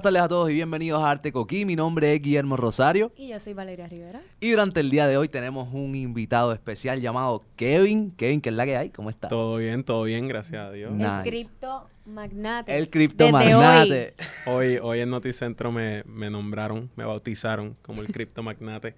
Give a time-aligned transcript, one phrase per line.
[0.00, 1.66] Buenas tardes a todos y bienvenidos a Arte Coquí.
[1.66, 3.12] Mi nombre es Guillermo Rosario.
[3.16, 4.22] Y yo soy Valeria Rivera.
[4.40, 8.10] Y durante el día de hoy tenemos un invitado especial llamado Kevin.
[8.12, 8.88] Kevin, ¿qué es la que hay?
[8.88, 9.28] ¿Cómo está?
[9.28, 10.92] Todo bien, todo bien, gracias a Dios.
[10.92, 11.06] Nice.
[11.06, 12.78] El cripto magnate.
[12.78, 14.14] El cripto magnate.
[14.46, 18.94] Hoy, hoy en Noticentro me, me nombraron, me bautizaron como el cripto magnate.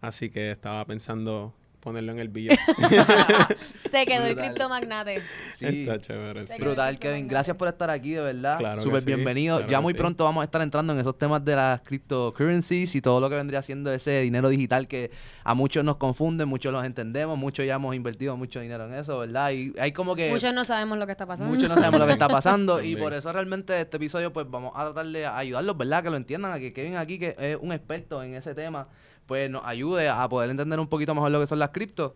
[0.00, 1.52] Así que estaba pensando
[1.86, 2.50] ponerlo en el bio.
[2.50, 2.58] hoy.
[3.92, 4.44] Se quedó el Brutal.
[4.52, 5.22] cripto magnate.
[5.54, 5.82] Sí.
[5.82, 6.44] Está chévere.
[6.48, 6.60] sí.
[6.60, 7.28] Brutal, Kevin.
[7.28, 8.58] Gracias por estar aquí, de verdad.
[8.58, 9.58] Claro Súper sí, bienvenido.
[9.58, 9.98] claro ya muy sí.
[9.98, 13.36] pronto vamos a estar entrando en esos temas de las cryptocurrencies y todo lo que
[13.36, 15.12] vendría siendo ese dinero digital que
[15.44, 19.20] a muchos nos confunde, muchos los entendemos, muchos ya hemos invertido mucho dinero en eso,
[19.20, 19.52] ¿verdad?
[19.52, 20.28] Y hay como que...
[20.28, 21.54] Muchos no sabemos lo que está pasando.
[21.54, 24.72] Muchos no sabemos lo que está pasando y por eso realmente este episodio pues vamos
[24.74, 26.02] a tratar de ayudarlos, ¿verdad?
[26.02, 28.88] Que lo entiendan, a que Kevin aquí, que es un experto en ese tema,
[29.26, 32.12] pues nos ayude a poder entender un poquito mejor lo que son las criptos.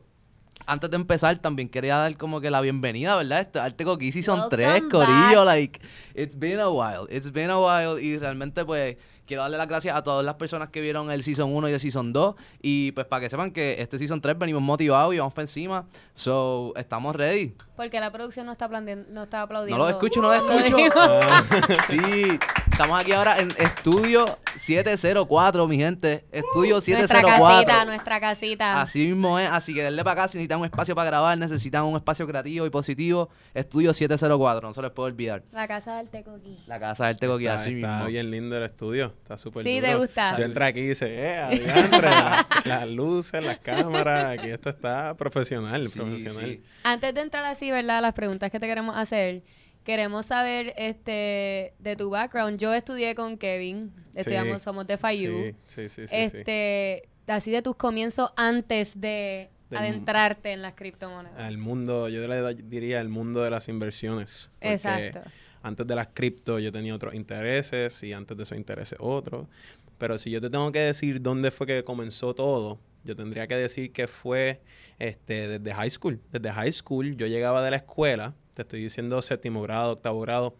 [0.66, 3.40] Antes de empezar, también quería dar como que la bienvenida, ¿verdad?
[3.40, 5.80] Este Arte Season Welcome 3, Corillo, like,
[6.14, 8.96] it's been a while, it's been a while y realmente pues
[9.30, 11.78] quiero darle las gracias a todas las personas que vieron el Season 1 y el
[11.78, 15.32] Season 2 y pues para que sepan que este Season 3 venimos motivados y vamos
[15.32, 17.54] para encima, so, estamos ready.
[17.76, 19.78] Porque la producción no está, aplaudiendo, no está aplaudiendo.
[19.78, 20.76] No lo escucho, no lo escucho.
[21.86, 22.38] Sí,
[22.70, 24.24] estamos aquí ahora en estudio
[24.56, 26.24] 704, mi gente.
[26.32, 27.46] Estudio Nuestra 704.
[27.46, 28.82] casita, nuestra casita.
[28.82, 31.84] Así mismo es, así que denle para acá si necesitan un espacio para grabar, necesitan
[31.84, 33.30] un espacio creativo y positivo.
[33.54, 35.44] Estudio 704, no se les puede olvidar.
[35.52, 36.64] La casa del Tecoqui.
[36.66, 38.06] La casa del Teco aquí, está, así está mismo.
[38.06, 39.14] bien lindo el estudio.
[39.22, 39.86] Está súper Sí, duro.
[39.92, 40.38] ¿te gusta?
[40.38, 44.38] Yo entré aquí y dice, eh, adiantre, la- las luces, las cámaras.
[44.38, 46.44] Aquí esto está profesional, Sí, profesional.
[46.46, 46.62] sí.
[46.82, 48.02] Antes de entrar así, ¿verdad?
[48.02, 49.42] Las preguntas que te queremos hacer.
[49.84, 52.58] Queremos saber este de tu background.
[52.58, 53.92] Yo estudié con Kevin.
[54.14, 54.64] Estudiamos, Sí.
[54.64, 55.30] somos de FIU.
[55.30, 56.16] Sí, sí, sí, sí, sí.
[56.16, 61.38] este, así de tus comienzos antes de Del- adentrarte en las criptomonedas.
[61.38, 64.50] Al mundo, yo le diría el mundo de las inversiones.
[64.60, 65.20] Exacto.
[65.62, 69.46] Antes de las cripto yo tenía otros intereses y antes de esos intereses otros.
[69.98, 73.56] Pero si yo te tengo que decir dónde fue que comenzó todo, yo tendría que
[73.56, 74.60] decir que fue
[74.98, 76.20] este, desde high school.
[76.32, 80.56] Desde high school yo llegaba de la escuela, te estoy diciendo séptimo grado, octavo grado,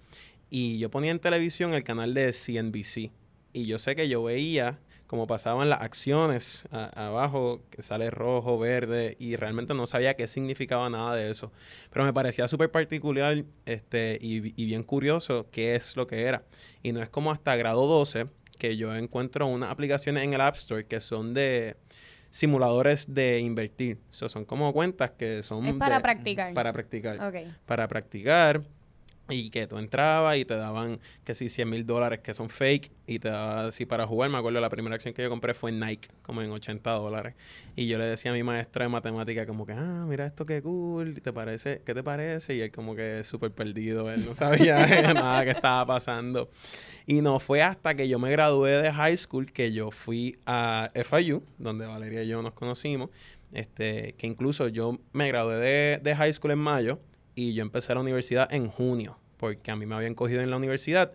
[0.50, 3.12] y yo ponía en televisión el canal de CNBC.
[3.52, 4.78] Y yo sé que yo veía
[5.10, 10.28] cómo pasaban las acciones a- abajo, que sale rojo, verde, y realmente no sabía qué
[10.28, 11.50] significaba nada de eso.
[11.92, 16.44] Pero me parecía súper particular este, y, y bien curioso qué es lo que era.
[16.84, 20.54] Y no es como hasta grado 12 que yo encuentro unas aplicaciones en el App
[20.54, 21.74] Store que son de
[22.30, 23.98] simuladores de invertir.
[24.12, 25.66] O sea, son como cuentas que son...
[25.66, 26.54] Es para de- practicar.
[26.54, 27.18] Para practicar
[27.66, 28.62] para practicar
[29.30, 32.90] y que tú entrabas y te daban que si 100 mil dólares que son fake
[33.06, 34.30] y te daban así para jugar.
[34.30, 37.34] Me acuerdo la primera acción que yo compré fue en Nike, como en 80 dólares.
[37.76, 40.62] Y yo le decía a mi maestra de matemática como que, ah, mira esto qué
[40.62, 41.82] cool, ¿te parece?
[41.84, 42.54] ¿Qué te parece?
[42.54, 44.76] Y él como que súper perdido, él no sabía
[45.14, 46.50] nada que estaba pasando.
[47.06, 50.90] Y no fue hasta que yo me gradué de high school que yo fui a
[50.94, 53.10] FIU, donde Valeria y yo nos conocimos.
[53.52, 57.00] Este, que incluso yo me gradué de, de high school en mayo
[57.34, 60.58] y yo empecé la universidad en junio, porque a mí me habían cogido en la
[60.58, 61.12] universidad,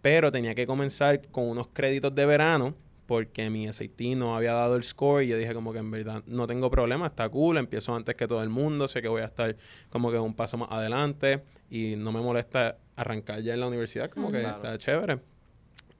[0.00, 2.74] pero tenía que comenzar con unos créditos de verano
[3.06, 6.24] porque mi SAT no había dado el score y yo dije como que en verdad
[6.26, 9.26] no tengo problema, está cool, empiezo antes que todo el mundo, sé que voy a
[9.26, 9.54] estar
[9.90, 14.10] como que un paso más adelante y no me molesta arrancar ya en la universidad,
[14.10, 14.56] como que Claro.
[14.56, 15.20] está chévere.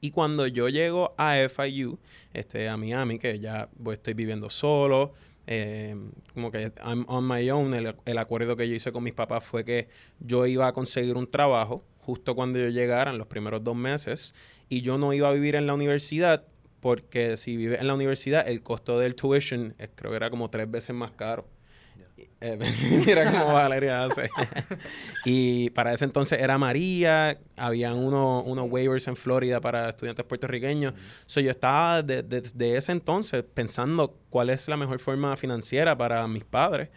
[0.00, 1.98] Y cuando yo llego a FIU,
[2.32, 5.12] este, a Miami, que ya voy- estoy viviendo solo,
[5.46, 5.96] eh,
[6.34, 9.44] como que I'm on my own, el, el acuerdo que yo hice con mis papás
[9.44, 9.88] fue que
[10.20, 14.34] yo iba a conseguir un trabajo justo cuando yo llegara, en los primeros dos meses,
[14.68, 16.44] y yo no iba a vivir en la universidad
[16.80, 20.50] porque si vives en la universidad, el costo del tuition eh, creo que era como
[20.50, 21.48] tres veces más caro.
[22.40, 22.58] Eh,
[23.06, 24.30] mira cómo Valeria hace.
[25.24, 30.94] y para ese entonces era María, habían uno- unos waivers en Florida para estudiantes puertorriqueños.
[31.26, 35.96] So, yo estaba de- de- desde ese entonces pensando cuál es la mejor forma financiera
[35.96, 36.88] para mis padres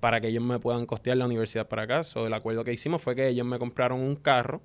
[0.00, 2.02] para que ellos me puedan costear la universidad para acá.
[2.04, 4.62] So, el acuerdo que hicimos fue que ellos me compraron un carro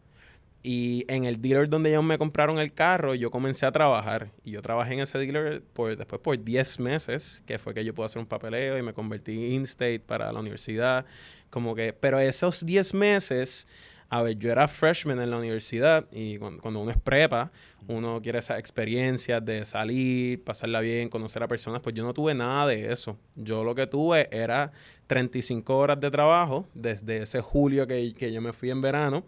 [0.67, 4.31] y en el dealer donde ellos me compraron el carro, yo comencé a trabajar.
[4.44, 7.94] Y yo trabajé en ese dealer por, después por 10 meses, que fue que yo
[7.94, 11.06] pude hacer un papeleo y me convertí in-state para la universidad.
[11.51, 13.67] Como que, pero esos 10 meses,
[14.09, 17.51] a ver, yo era freshman en la universidad y cuando, cuando uno es prepa,
[17.88, 22.33] uno quiere esas experiencias de salir, pasarla bien, conocer a personas, pues yo no tuve
[22.33, 23.19] nada de eso.
[23.35, 24.71] Yo lo que tuve era
[25.06, 29.23] 35 horas de trabajo desde ese julio que, que yo me fui en verano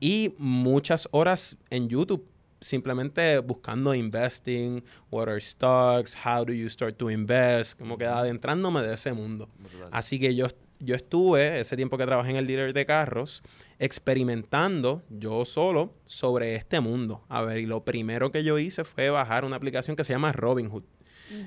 [0.00, 2.26] y muchas horas en YouTube
[2.64, 8.82] simplemente buscando investing, what are stocks, how do you start to invest, como que adentrándome
[8.82, 9.48] de ese mundo.
[9.90, 10.48] Así que yo,
[10.80, 13.42] yo estuve, ese tiempo que trabajé en el dealer de carros,
[13.78, 17.22] experimentando yo solo sobre este mundo.
[17.28, 20.32] A ver, y lo primero que yo hice fue bajar una aplicación que se llama
[20.32, 20.84] Robinhood.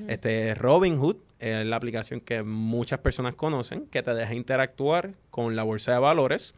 [0.07, 5.63] Este Robinhood es la aplicación que muchas personas conocen, que te deja interactuar con la
[5.63, 6.55] bolsa de valores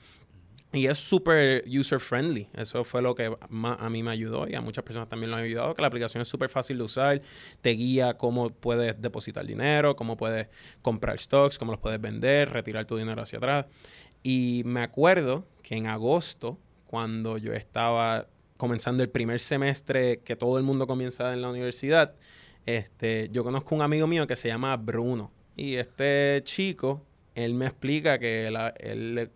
[0.71, 2.47] y es súper user friendly.
[2.53, 5.37] Eso fue lo que más a mí me ayudó y a muchas personas también lo
[5.37, 5.73] han ayudado.
[5.73, 7.21] Que la aplicación es súper fácil de usar.
[7.61, 10.47] Te guía cómo puedes depositar dinero, cómo puedes
[10.83, 13.65] comprar stocks, cómo los puedes vender, retirar tu dinero hacia atrás.
[14.21, 18.27] Y me acuerdo que en agosto, cuando yo estaba
[18.57, 22.13] comenzando el primer semestre que todo el mundo comienza en la universidad,
[22.67, 25.31] este, yo conozco un amigo mío que se llama Bruno.
[25.55, 29.31] Y este chico, él me explica que él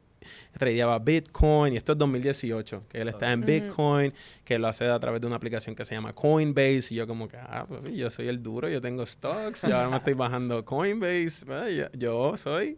[0.51, 4.99] tradeaba Bitcoin y esto es 2018, que él está en Bitcoin, que lo hace a
[4.99, 8.09] través de una aplicación que se llama Coinbase y yo como que, ah, pues, yo
[8.09, 12.77] soy el duro, yo tengo stocks, y ahora me estoy bajando Coinbase, yo, yo soy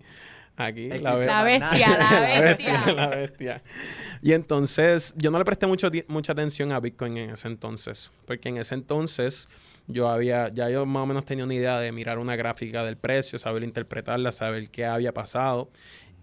[0.58, 3.64] aquí la, bestia, la, bestia, la bestia.
[4.22, 8.50] Y entonces yo no le presté mucho mucha atención a Bitcoin en ese entonces, porque
[8.50, 9.50] en ese entonces
[9.88, 12.98] yo había, ya yo más o menos tenía una idea de mirar una gráfica del
[12.98, 15.70] precio, saber interpretarla, saber qué había pasado.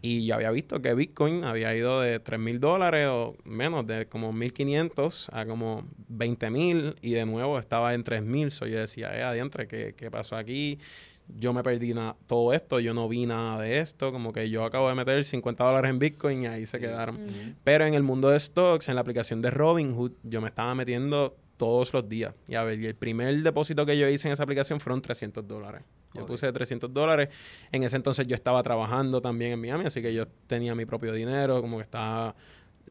[0.04, 4.06] Y yo había visto que Bitcoin había ido de 3 mil dólares o menos, de
[4.06, 8.50] como 1.500 a como 20 mil y de nuevo estaba en 3 mil.
[8.50, 10.80] So yo decía, eh, adiantre, ¿qué, ¿qué pasó aquí?
[11.28, 11.94] Yo me perdí
[12.26, 15.64] todo esto, yo no vi nada de esto, como que yo acabo de meter 50
[15.64, 17.20] dólares en Bitcoin y ahí se quedaron.
[17.62, 21.36] Pero en el mundo de stocks, en la aplicación de Robinhood, yo me estaba metiendo
[21.56, 22.34] todos los días.
[22.48, 25.46] Y a ver, y el primer depósito que yo hice en esa aplicación fueron 300
[25.46, 25.82] dólares.
[26.14, 27.28] Yo puse 300 dólares.
[27.70, 31.12] En ese entonces yo estaba trabajando también en Miami, así que yo tenía mi propio
[31.12, 32.34] dinero, como que estaba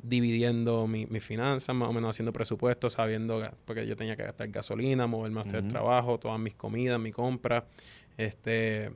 [0.01, 5.05] dividiendo mis finanzas, más o menos haciendo presupuestos, sabiendo, porque yo tenía que gastar gasolina,
[5.05, 7.65] moverme hasta el trabajo, todas mis comidas, mi compra.
[8.17, 8.91] Este,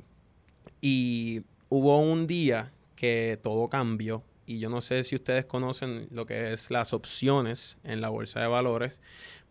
[0.81, 6.25] y hubo un día que todo cambió y yo no sé si ustedes conocen lo
[6.25, 9.01] que es las opciones en la bolsa de valores,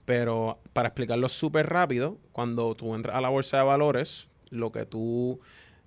[0.04, 4.84] pero para explicarlo súper rápido, cuando tú entras a la bolsa de valores, lo que
[4.86, 5.40] tú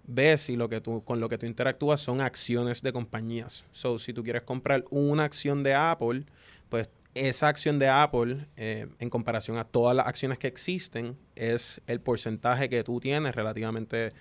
[0.08, 3.66] ves y lo que tú, con lo que tú interactúas son acciones de compañías.
[3.72, 6.26] So, si tú quieres comprar una acción de Apple,
[6.70, 11.82] pues esa acción de Apple, eh, en comparación a todas las acciones que existen, es
[11.88, 14.12] el porcentaje que tú tienes relativamente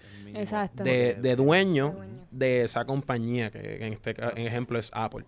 [0.83, 1.97] de, dueño
[2.31, 5.25] de esa compañía, que en este ejemplo es Apple.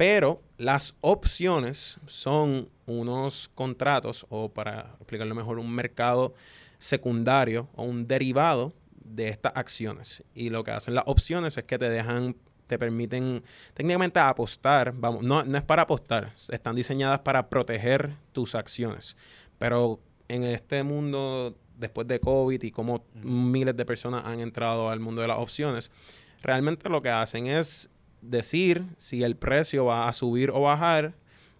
[0.00, 6.32] Pero las opciones son unos contratos, o para explicarlo mejor, un mercado
[6.78, 10.24] secundario o un derivado de estas acciones.
[10.34, 12.34] Y lo que hacen las opciones es que te dejan,
[12.66, 13.44] te permiten
[13.74, 19.18] técnicamente apostar, vamos, no, no es para apostar, están diseñadas para proteger tus acciones.
[19.58, 24.98] Pero en este mundo, después de COVID y como miles de personas han entrado al
[24.98, 25.90] mundo de las opciones,
[26.40, 27.89] realmente lo que hacen es
[28.22, 31.14] decir si el precio va a subir o bajar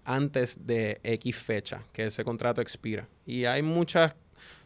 [0.05, 3.09] antes de X fecha, que ese contrato expira.
[3.27, 4.15] Y hay muchas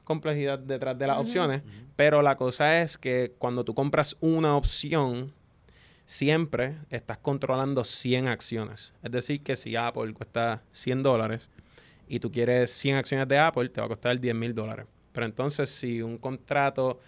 [0.04, 1.62] complejidad detrás de las opciones,
[1.96, 5.32] pero la cosa es que cuando tú compras una opción,
[6.06, 8.92] siempre estás controlando 100 acciones.
[9.02, 11.50] Es decir, que si Apple cuesta 100 dólares
[12.06, 14.86] y tú quieres 100 acciones de Apple, te va a costar 10 mil dólares.
[15.12, 17.00] Pero entonces, si un contrato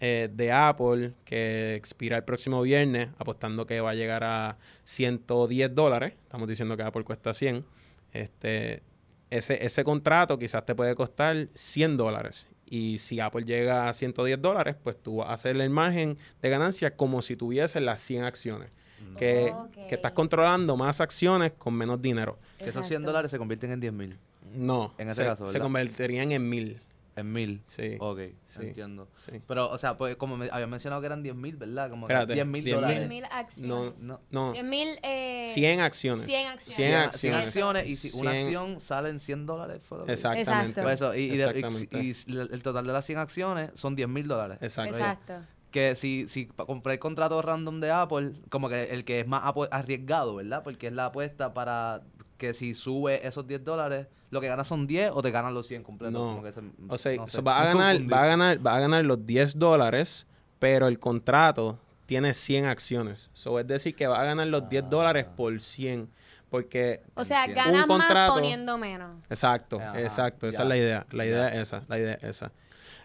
[0.00, 5.74] eh, de Apple que expira el próximo viernes, apostando que va a llegar a 110
[5.74, 7.64] dólares, estamos diciendo que Apple cuesta 100,
[8.12, 8.82] este,
[9.28, 12.46] ese, ese contrato quizás te puede costar 100 dólares.
[12.66, 16.48] Y si Apple llega a 110 dólares, pues tú vas a hacer el margen de
[16.48, 18.70] ganancia como si tuvieses las 100 acciones.
[19.16, 19.52] Que,
[19.88, 22.38] que, estás controlando más acciones con menos dinero.
[22.58, 24.18] Esos 100 dólares se convierten en 10 mil.
[24.54, 26.80] No, en ese caso, se convertirían en mil.
[27.16, 27.62] En mil.
[27.66, 27.96] Sí.
[27.98, 28.20] Ok,
[28.60, 29.08] entiendo.
[29.46, 31.90] Pero, o sea, pues como me había mencionado que eran 10 mil, ¿verdad?
[31.90, 32.98] Como 10 mil dólares.
[32.98, 33.98] 10 mil acciones.
[34.00, 34.52] No, no.
[34.52, 34.98] 10 mil.
[35.02, 36.26] Eh, 100 acciones.
[36.26, 36.76] 100 acciones.
[36.76, 37.20] 100 acciones.
[37.20, 37.88] 100 acciones.
[37.88, 39.80] Y si una acción sale en 100 dólares.
[39.82, 40.82] Fue Exactamente.
[40.82, 44.58] Pues eso, y, y, y, el total de las 100 acciones son 10 mil dólares.
[44.60, 44.96] Exacto.
[44.96, 45.34] Exacto.
[45.70, 49.42] Que si, si compré el contrato random de Apple, como que el que es más
[49.70, 50.62] arriesgado, ¿verdad?
[50.64, 52.02] Porque es la apuesta para
[52.38, 55.66] que si sube esos 10 dólares lo que ganas son 10 o te ganan los
[55.66, 56.12] 100 completos.
[56.12, 56.42] No.
[56.88, 60.26] o sea, va, a ganar, va, a ganar, va a ganar los 10 dólares,
[60.58, 63.30] pero el contrato tiene 100 acciones.
[63.32, 65.36] So, es decir, que va a ganar los 10 dólares ah.
[65.36, 66.08] por 100.
[66.48, 69.22] Porque o sea, ganas más poniendo menos.
[69.30, 70.48] Exacto, exacto.
[70.48, 71.06] Esa es la idea.
[71.12, 71.84] La idea es esa.
[71.86, 72.52] La idea es esa.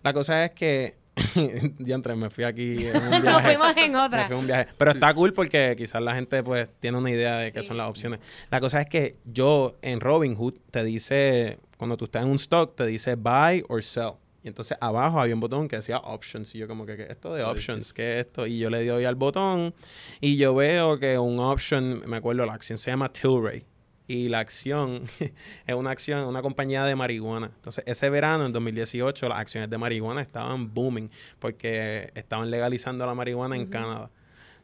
[0.01, 0.98] La cosa es que
[1.79, 3.24] Diantre, me fui aquí en un viaje.
[3.24, 4.27] Nos fuimos en otra.
[4.36, 4.67] un viaje.
[4.77, 7.89] Pero está cool porque quizás la gente pues tiene una idea de qué son las
[7.89, 8.19] opciones.
[8.51, 12.75] La cosa es que yo en Robinhood te dice, cuando tú estás en un stock,
[12.75, 14.13] te dice buy or sell.
[14.43, 16.53] Y entonces abajo había un botón que decía options.
[16.53, 17.93] Y yo como que, ¿qué es esto de options?
[17.93, 18.45] ¿Qué es esto?
[18.45, 19.74] Y yo le doy al botón
[20.22, 23.65] y yo veo que un option, me acuerdo, la acción se llama Tilray.
[24.07, 25.03] Y la acción
[25.67, 27.51] es una acción, una compañía de marihuana.
[27.55, 31.09] Entonces, ese verano, en 2018, las acciones de marihuana estaban booming
[31.39, 34.12] porque estaban legalizando la marihuana en Canadá.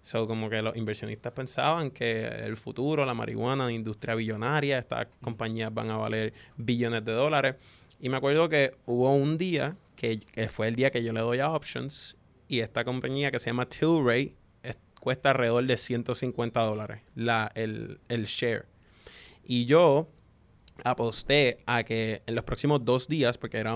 [0.04, 5.08] So, como que los inversionistas pensaban que el futuro, la marihuana, la industria billonaria, estas
[5.22, 7.56] compañías van a valer billones de dólares.
[8.00, 11.20] Y me acuerdo que hubo un día, que, que fue el día que yo le
[11.20, 12.18] doy a Options,
[12.48, 14.34] y esta compañía que se llama Tilray
[14.64, 18.66] es- cuesta alrededor de 150 dólares la, el, el share.
[19.44, 20.08] Y yo
[20.84, 23.74] aposté a que en los próximos dos días, porque era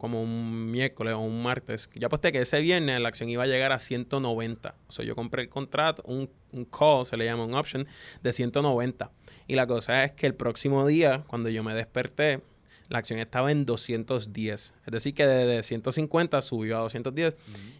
[0.00, 3.46] como un miércoles o un martes, yo aposté que ese viernes la acción iba a
[3.46, 4.74] llegar a 190.
[4.88, 7.86] O sea, yo compré el contrato, un, un call, se le llama un option,
[8.22, 9.10] de 190.
[9.46, 12.40] Y la cosa es que el próximo día, cuando yo me desperté,
[12.88, 14.74] la acción estaba en 210.
[14.86, 17.36] Es decir, que de 150 subió a 210.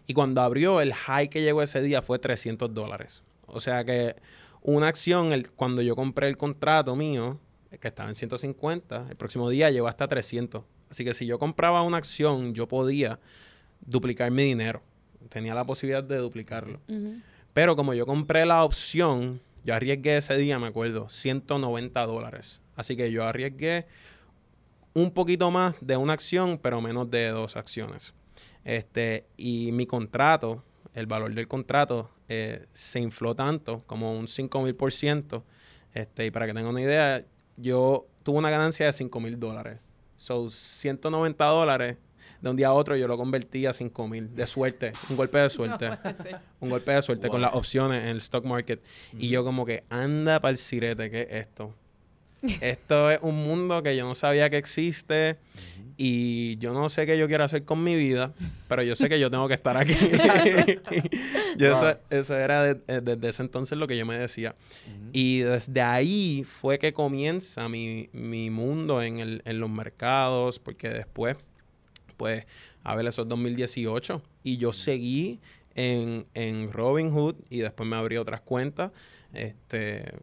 [0.07, 3.23] Y cuando abrió, el high que llegó ese día fue 300 dólares.
[3.47, 4.15] O sea que
[4.61, 7.39] una acción, el, cuando yo compré el contrato mío,
[7.79, 10.63] que estaba en 150, el próximo día llegó hasta 300.
[10.89, 13.19] Así que si yo compraba una acción, yo podía
[13.81, 14.81] duplicar mi dinero.
[15.29, 16.79] Tenía la posibilidad de duplicarlo.
[17.53, 22.61] Pero como yo compré la opción, yo arriesgué ese día, me acuerdo, 190 dólares.
[22.75, 23.85] Así que yo arriesgué
[24.93, 28.13] un poquito más de una acción, pero menos de dos acciones.
[28.63, 30.63] Este, y mi contrato,
[30.93, 35.43] el valor del contrato, eh, se infló tanto, como un 5 mil por ciento.
[35.93, 37.25] Este, y para que tengan una idea,
[37.57, 39.79] yo tuve una ganancia de 5 mil dólares.
[40.15, 41.97] So, 190 dólares.
[42.41, 44.33] De un día a otro yo lo convertí a 5 mil.
[44.33, 44.93] De suerte.
[45.09, 45.89] Un golpe de suerte.
[45.89, 45.97] No.
[46.61, 48.81] Un golpe de suerte con las opciones en el stock market.
[49.13, 51.73] Y yo como que, anda para el sirete, ¿qué es esto?
[52.61, 55.37] esto es un mundo que yo no sabía que existe
[55.97, 58.33] y yo no sé qué yo quiero hacer con mi vida,
[58.67, 59.93] pero yo sé que yo tengo que estar aquí.
[61.57, 61.77] Yo Wow.
[61.89, 64.55] eso, eso era de- eh, desde ese entonces lo que yo me decía.
[65.13, 70.89] Y desde ahí fue que comienza mi, mi mundo en, el, en los mercados, porque
[70.89, 71.35] después,
[72.17, 72.45] pues,
[72.83, 75.39] a ver, eso es 2018, y yo seguí
[75.75, 78.91] en, en Robinhood y después me abrí otras cuentas,
[79.33, 80.13] este,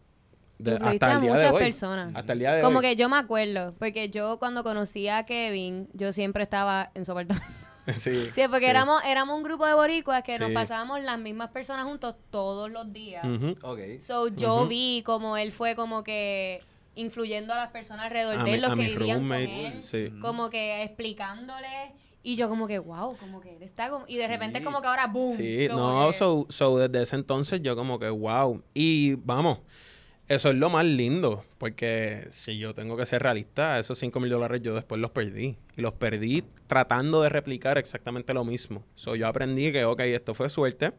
[0.58, 1.62] de- hasta a el día de hoy.
[1.62, 2.12] personas.
[2.14, 2.84] Hasta el día de Como hoy.
[2.84, 7.12] que yo me acuerdo, porque yo cuando conocí a Kevin, yo siempre estaba en su
[7.12, 7.52] apartamento.
[8.00, 8.70] sí, Sí, porque sí.
[8.70, 12.92] Éramos, éramos un grupo de boricuas que nos pasábamos las mismas personas juntos todos los
[12.92, 13.24] días.
[13.62, 13.78] Ok.
[14.00, 16.62] So, yo vi como él fue como que
[16.94, 20.10] influyendo a las personas alrededor A, de mi- él, los que vivían con él, sí.
[20.20, 21.92] como que explicándoles.
[22.22, 24.04] Y yo como que, wow, como que él está como...
[24.08, 24.64] Y de repente Sí.
[24.64, 25.36] como que ahora, boom.
[25.36, 28.60] Sí, no, que- so, so desde ese entonces yo como que wow.
[28.74, 29.58] Y vamos,
[30.28, 34.30] eso es lo más lindo, porque si yo tengo que ser realista, esos 5 mil
[34.30, 35.56] dólares yo después los perdí.
[35.76, 38.82] Y los perdí tratando de replicar exactamente lo mismo.
[38.96, 40.92] So yo aprendí que, ok, esto fue suerte.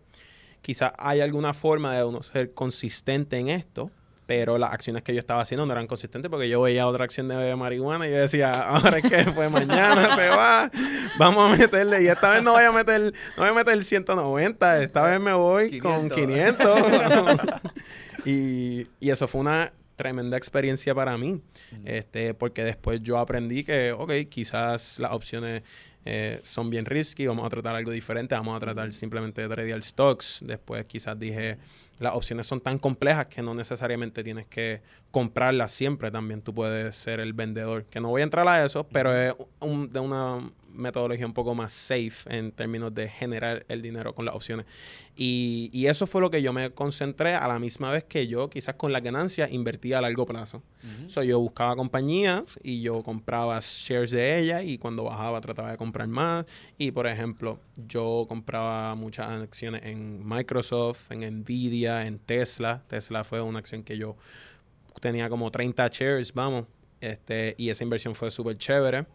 [0.62, 3.92] Quizás hay alguna forma de uno ser consistente en esto,
[4.28, 7.28] pero las acciones que yo estaba haciendo no eran consistentes porque yo veía otra acción
[7.28, 10.72] de marihuana y yo decía, ahora es que fue mañana, se va,
[11.18, 12.02] vamos a meterle.
[12.04, 15.34] Y esta vez no voy a meter, no voy a meter 190, esta vez me
[15.34, 16.80] voy con 500.
[18.28, 21.42] y, y eso fue una tremenda experiencia para mí,
[21.84, 25.64] este, porque después yo aprendí que, ok, quizás las opciones
[26.06, 29.82] eh, son bien risky, vamos a tratar algo diferente, vamos a tratar simplemente de tradear
[29.82, 30.40] stocks.
[30.46, 31.58] Después quizás dije,
[32.00, 36.96] las opciones son tan complejas que no necesariamente tienes que comprarlas siempre, también tú puedes
[36.96, 37.86] ser el vendedor.
[37.86, 40.40] Que no voy a entrar a eso, pero es un- de una
[40.74, 44.68] metodología un poco más safe en términos de generar el dinero con las opciones.
[45.16, 48.50] Y, y eso fue lo que yo me concentré a la misma vez que yo
[48.52, 50.62] quizás con las ganancias invertía a largo plazo.
[51.08, 55.78] So, yo buscaba compañías y yo compraba shares de ellas y cuando bajaba trataba de
[55.78, 56.46] comprar más.
[56.78, 62.84] Y por ejemplo, yo compraba muchas acciones en Microsoft, en Nvidia, en Tesla.
[62.88, 64.16] Tesla fue una acción que yo
[65.02, 66.66] tenía como 30 shares, vamos.
[67.02, 69.06] Este, y esa inversión fue súper chévere.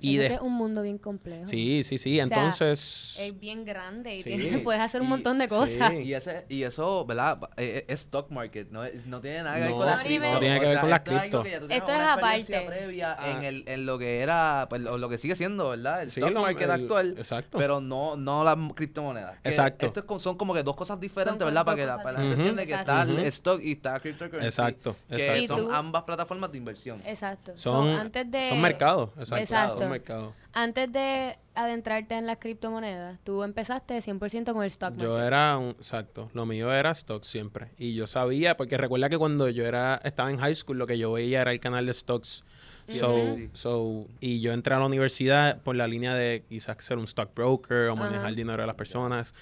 [0.00, 1.46] Y de, es un mundo bien complejo.
[1.48, 2.20] sí, sí, sí.
[2.20, 3.16] O sea, Entonces...
[3.20, 4.60] Es bien grande y Sí.
[4.64, 5.90] puedes hacer un Y- montón de cosas.
[5.92, 5.98] sí.
[6.02, 7.38] Y, ese, y eso, ¿verdad?
[7.56, 9.96] Eh, eh, Es stock market, no, es- no tiene nada que ver No, con las
[9.98, 10.38] no cripto.
[10.40, 11.74] tiene que ver con las esto es cripto.
[11.74, 12.64] Esto aparte.
[12.66, 13.30] previa Ah.
[13.30, 16.02] en, el, en lo que era, pues lo, lo que sigue siendo, ¿verdad?
[16.02, 17.14] El Sí, stock lo- market el- actual.
[17.18, 17.58] exacto.
[17.58, 19.38] Pero no, no las criptomonedas.
[19.40, 19.86] Que Exacto.
[19.86, 21.64] Esto es son como que dos cosas diferentes, Son ¿verdad?
[21.64, 24.46] Para que la, para gente entienda que está el stock y está cryptocurrency.
[24.46, 25.62] Exacto, Que exacto.
[25.64, 27.02] Son ambas plataformas de inversión.
[27.06, 27.52] Exacto.
[27.56, 28.48] Son, So, antes de...
[28.48, 29.81] son mercados, exacto.
[29.84, 29.90] Exacto.
[29.90, 30.34] mercado.
[30.52, 35.02] Antes de adentrarte en las criptomonedas, tú empezaste 100% con el stock market.
[35.02, 37.70] Yo era un, exacto, lo mío era stock siempre.
[37.78, 40.98] Y yo sabía, porque recuerda que cuando yo era estaba en high school, lo que
[40.98, 42.44] yo veía era el canal de stocks.
[42.88, 47.06] So, so, y yo entré a la universidad por la línea de quizás ser un
[47.06, 49.34] stockbroker o manejar el dinero de las personas.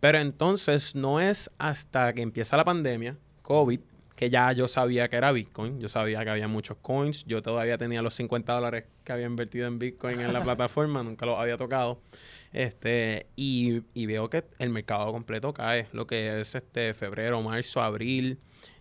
[0.00, 3.80] Pero entonces no es hasta que empieza la pandemia, COVID,
[4.18, 5.78] que ya yo sabía que era Bitcoin.
[5.78, 7.24] Yo sabía que había muchos coins.
[7.26, 11.04] Yo todavía tenía los 50 dólares que había invertido en Bitcoin en la plataforma.
[11.04, 12.00] Nunca los había tocado.
[12.52, 15.86] Este, y, y veo que el mercado completo cae.
[15.92, 18.40] Lo que es este febrero, marzo, abril.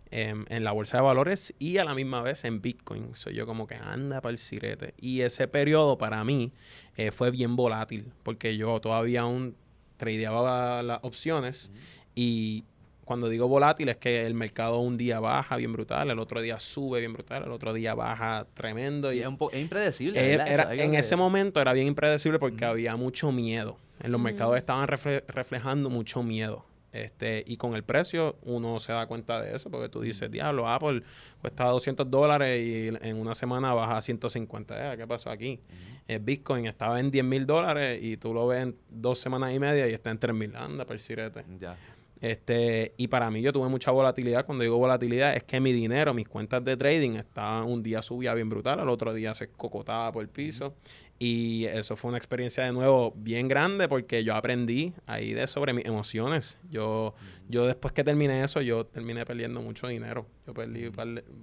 [0.10, 3.14] em, en la bolsa de valores y a la misma vez en Bitcoin.
[3.14, 4.96] Soy yo como que anda para el sirete.
[5.00, 6.52] Y ese periodo para mí
[6.96, 9.56] eh, fue bien volátil porque yo todavía aún
[9.98, 11.70] tradeaba las opciones
[12.16, 12.64] y
[13.08, 16.60] cuando digo volátil es que el mercado un día baja bien brutal, el otro día
[16.60, 19.10] sube bien brutal, el otro día baja tremendo.
[19.12, 20.20] Sí, y es, un po- es impredecible.
[20.20, 23.78] eh, era- en que- ese momento era bien impredecible porque había mucho miedo.
[24.04, 26.66] En los mercados estaban refle- reflejando mucho miedo.
[26.94, 30.68] Este, y con el precio uno se da cuenta de eso porque tú dices, diablo,
[30.68, 31.04] Apple
[31.42, 34.94] cuesta 200 dólares y en una semana baja a 150.
[34.94, 35.60] Eh, ¿Qué pasó aquí?
[36.08, 39.60] El Bitcoin estaba en 10 mil dólares y tú lo ves en dos semanas y
[39.60, 40.56] media y está en 3 mil.
[40.56, 41.44] Anda, por sirete.
[41.60, 41.78] Ya.
[42.20, 44.46] Este, y para mí yo tuve mucha volatilidad.
[44.46, 48.34] Cuando digo volatilidad es que mi dinero, mis cuentas de trading estaban un día subía
[48.34, 50.74] bien brutal, al otro día se cocotaba por el piso.
[51.20, 55.74] Y eso fue una experiencia de nuevo bien grande porque yo aprendí ahí de sobre
[55.74, 56.58] mis emociones.
[56.70, 57.16] Yo,
[57.50, 60.28] yo después que terminé eso, yo terminé perdiendo mucho dinero.
[60.46, 60.90] Yo perdí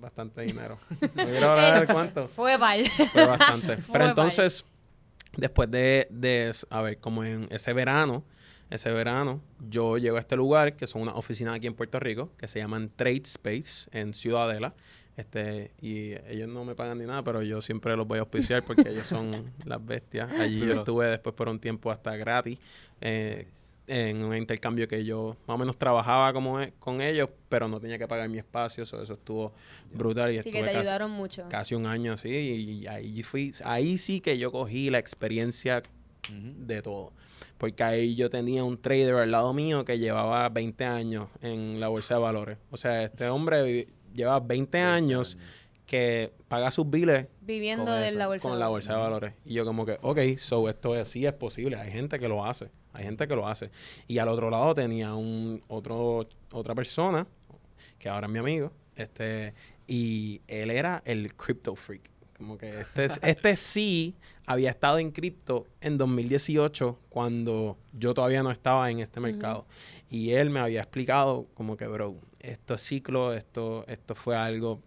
[0.01, 0.79] bastante dinero.
[1.17, 2.29] No quiero hablar de cuánto.
[2.35, 2.85] Fue mal.
[2.87, 3.77] Fue bastante.
[3.79, 4.09] Fue Pero mal.
[4.11, 4.65] entonces,
[5.37, 8.25] después de, de, a ver, como en ese verano,
[8.75, 9.41] ese verano,
[9.71, 12.59] yo llego a este lugar, que son unas oficinas aquí en Puerto Rico, que se
[12.59, 14.75] llaman Trade Space, en Ciudadela.
[15.17, 18.63] Este, y ellos no me pagan ni nada, pero yo siempre los voy a auspiciar
[18.67, 20.31] porque ellos son las bestias.
[20.41, 22.59] Allí yo estuve después por un tiempo hasta gratis.
[23.01, 23.47] eh,
[23.87, 27.79] en un intercambio que yo más o menos trabajaba como e- con ellos, pero no
[27.79, 29.53] tenía que pagar mi espacio, so eso estuvo
[29.93, 31.45] brutal y Así que te casi- ayudaron mucho.
[31.51, 35.83] casi un año así y, ahí fui ahí sí que yo cogí la experiencia
[36.31, 37.13] De todo.
[37.59, 41.89] Porque ahí yo tenía un trader al lado mío que llevaba 20 años en la
[41.89, 42.59] bolsa de valores.
[42.71, 45.37] O sea este hombre lleva 20 años
[45.87, 48.43] que paga sus biles Viviendo Con de eso, la bolsa.
[48.49, 48.87] con de la valores.
[48.89, 49.35] bolsa de valores.
[49.45, 51.77] Y yo como que ok so esto es, sí es posible.
[51.77, 52.71] Hay gente que lo hace.
[52.93, 53.71] Hay gente que lo hace.
[54.09, 57.27] Y al otro lado tenía un otro otra persona
[57.99, 59.53] que ahora es mi amigo este
[59.87, 62.11] y él era el crypto freak.
[62.39, 68.51] Como que este, este sí había estado en cripto en 2018 cuando yo todavía no
[68.51, 69.67] estaba en este mercado.
[70.11, 74.81] Y él me había explicado como que bro esto es ciclo esto esto fue algo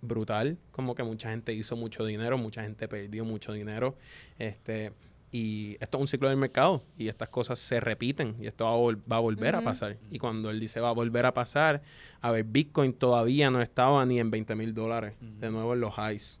[0.00, 3.96] brutal, como que mucha gente hizo mucho dinero, mucha gente perdió mucho dinero,
[4.38, 4.92] este
[5.36, 8.70] y esto es un ciclo del mercado y estas cosas se repiten y esto va
[8.70, 9.96] a, vol- va a volver a pasar.
[10.12, 11.82] Y cuando él dice va a volver a pasar,
[12.20, 15.94] a ver, Bitcoin todavía no estaba ni en 20 mil dólares, de nuevo en los
[15.98, 16.40] highs.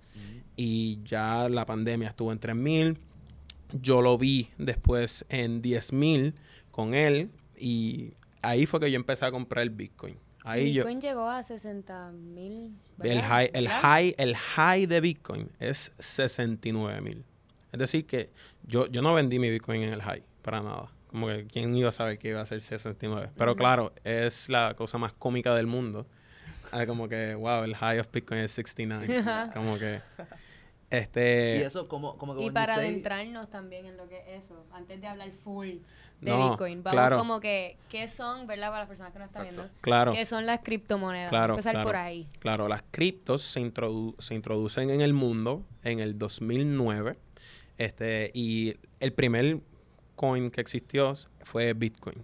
[0.56, 2.98] Y ya la pandemia estuvo en 3 mil.
[3.72, 6.34] Yo lo vi después en 10 mil
[6.70, 10.16] con él y ahí fue que yo empecé a comprar el Bitcoin.
[10.44, 12.76] Ahí yo, Bitcoin llegó a 60 mil.
[13.02, 17.24] el high, el high, el high de Bitcoin es 69 mil.
[17.74, 18.30] Es decir, que
[18.62, 20.92] yo, yo no vendí mi Bitcoin en el high, para nada.
[21.08, 23.30] Como que quién iba a saber que iba a ser 69.
[23.36, 26.06] Pero claro, es la cosa más cómica del mundo.
[26.70, 29.18] Ah, como que, wow, el high of Bitcoin es 69.
[29.18, 29.50] Ajá.
[29.54, 34.18] como que, Y este, eso, como, como que Y para adentrarnos también en lo que
[34.36, 35.68] es eso, antes de hablar full
[36.20, 37.18] de No, Bitcoin, vamos claro.
[37.18, 39.68] como que, ¿qué son, verdad, para las personas que nos están viendo?
[39.80, 40.12] claro.
[40.12, 41.28] ¿Qué son las criptomonedas?
[41.28, 41.86] Claro, Vamos a empezar claro.
[41.88, 42.28] por ahí.
[42.38, 47.16] Claro, las criptos se, introdu- se introducen en el mundo en el 2009.
[47.78, 49.58] Este, y el primer
[50.16, 51.12] coin que existió
[51.44, 52.22] fue Bitcoin.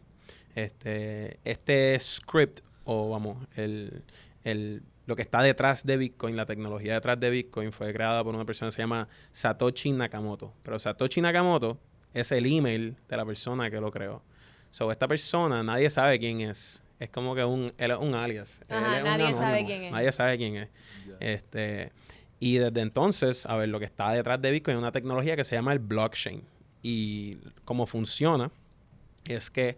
[0.55, 4.03] Este, este script, o vamos, el,
[4.45, 8.33] el- lo que está detrás de Bitcoin, la tecnología detrás de Bitcoin, fue creada por
[8.35, 10.53] una persona que se llama Satoshi Nakamoto.
[10.63, 11.79] Pero Satoshi Nakamoto
[12.15, 14.23] es el email de la persona que lo creó.
[14.71, 16.83] So, esta persona, nadie sabe quién es.
[17.01, 18.61] Es como que un, él es un alias.
[18.69, 19.93] Él Ajá, un nadie sabe quién es.
[19.93, 20.69] Nadie sabe quién es.
[21.19, 21.91] Este,
[22.41, 25.45] y desde entonces, a ver, lo que está detrás de Bitcoin es una tecnología que
[25.45, 26.43] se llama el blockchain.
[26.83, 28.51] Y cómo funciona
[29.27, 29.77] es que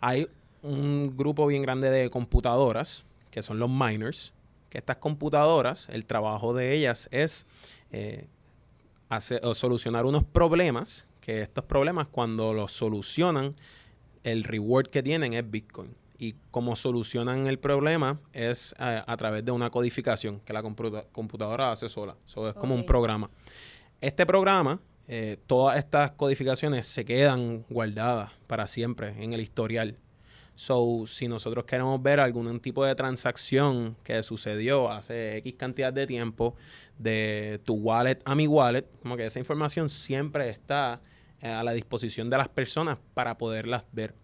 [0.00, 0.28] hay
[0.62, 4.32] un grupo bien grande de computadoras, que son los miners,
[4.70, 7.46] que estas computadoras, el trabajo de ellas es
[7.90, 8.28] eh,
[9.08, 13.56] hacer- o solucionar unos problemas, que estos problemas cuando los solucionan,
[14.22, 15.94] el reward que tienen es Bitcoin.
[16.18, 21.04] Y cómo solucionan el problema es eh, a través de una codificación que la computa-
[21.12, 22.16] computadora hace sola.
[22.24, 23.30] So, es como un programa.
[24.00, 29.96] Este programa eh, todas estas codificaciones se quedan guardadas para siempre en el historial.
[30.56, 36.06] So, si nosotros queremos ver algún tipo de transacción que sucedió hace X cantidad de
[36.06, 36.56] tiempo
[36.98, 41.00] de tu wallet a mi wallet, como que esa información siempre está
[41.40, 44.14] eh, a la disposición de las personas para poderlas ver.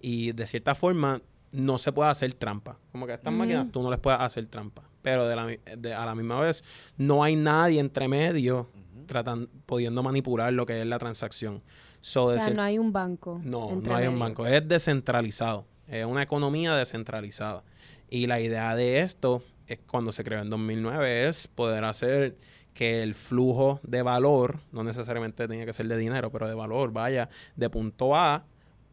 [0.00, 1.20] Y de cierta forma,
[1.52, 2.78] no se puede hacer trampa.
[2.92, 4.82] Como que a estas máquinas tú no les puedes hacer trampa.
[5.02, 6.62] Pero de la, de- a la misma vez,
[6.96, 8.68] no hay nadie entre medio
[9.06, 11.62] tratan, pudiendo manipular lo que es la transacción.
[12.00, 13.40] So, O sea, no hay un banco.
[13.44, 14.46] no, no hay un banco.
[14.46, 15.66] Es descentralizado.
[15.88, 17.64] Es una economía descentralizada.
[18.08, 22.36] Y la idea de esto es cuando se creó en 2009 es poder hacer
[22.74, 26.92] que el flujo de valor, no necesariamente tenía que ser de dinero, pero de valor,
[26.92, 28.44] vaya de punto A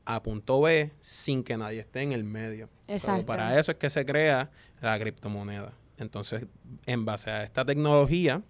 [0.10, 2.70] a punto B sin que nadie esté en el medio.
[2.88, 3.26] Exacto.
[3.26, 4.50] para eso es que se crea
[4.82, 5.74] la criptomoneda.
[5.98, 6.46] Entonces,
[6.86, 8.42] en base a esta tecnología,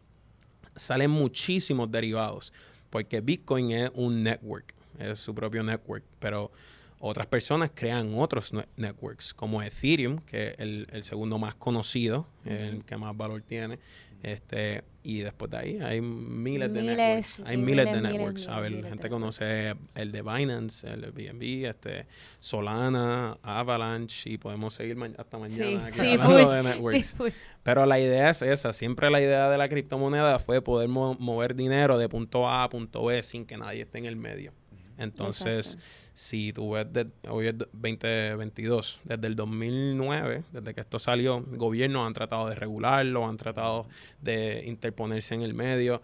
[0.75, 2.53] salen muchísimos derivados,
[2.91, 6.51] porque Bitcoin es un network, es su propio network, pero
[6.99, 12.27] otras personas crean otros ne- networks, como Ethereum, que es el, el segundo más conocido,
[12.45, 13.79] el que más valor tiene,
[14.23, 18.41] este y después de ahí hay miles, de networks, hay miles, de networks.
[18.41, 22.07] miles, a ver, la gente conoce el de Binance, el de BNB, este,
[22.41, 27.15] Solana, Avalanche, y podemos seguir ma- hasta mañana Sí, aquí sí, hablando de networks.
[27.17, 27.23] Sí.
[27.63, 28.73] Pero la idea es esa.
[28.73, 32.69] Siempre la idea de la criptomoneda fue poder mo- mover dinero de punto A a
[32.69, 34.51] punto B sin que nadie esté en el medio.
[34.97, 35.87] Entonces, Exacto.
[36.17, 41.43] Si tú ves, de- hoy es do- 2022, desde el 2009, desde que esto salió,
[41.47, 43.85] gobiernos han tratado de regularlo, han tratado
[44.21, 46.01] de interponerse en el medio,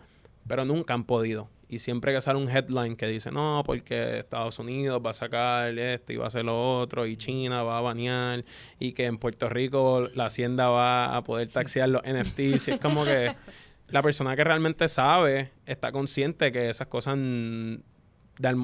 [0.48, 1.50] pero nunca han podido.
[1.68, 5.76] Y siempre que sale un headline que dice, no, porque Estados Unidos va a sacar
[5.80, 8.46] esto y va a hacer lo otro, y China va a banear,
[8.78, 12.80] y que en Puerto Rico la hacienda va a poder taxear los NFTs, y es
[12.80, 13.34] como que
[13.88, 17.18] la persona que realmente sabe está consciente que esas cosas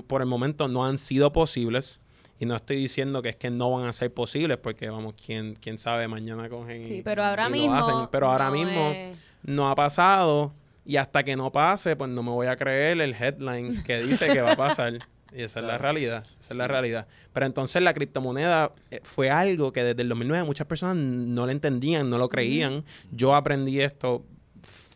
[0.07, 1.99] por el momento no han sido posibles.
[2.41, 5.55] Y no estoy diciendo que es que no van a ser posibles, porque vamos, quién,
[5.59, 7.75] quién sabe, mañana cogen y, Sí, pero ahora y lo mismo.
[7.75, 7.95] hacen.
[8.11, 10.53] Pero ahora no mismo es- no ha pasado.
[10.85, 14.27] Y hasta que no pase, pues no me voy a creer el headline que dice
[14.31, 14.93] que va a pasar.
[15.31, 16.25] Y esa es la realidad.
[16.39, 17.05] Esa es la realidad.
[17.33, 21.51] Pero entonces la criptomoneda eh, fue algo que desde el 2009 muchas personas no lo
[21.51, 22.83] entendían, no lo creían.
[23.11, 24.25] Yo aprendí esto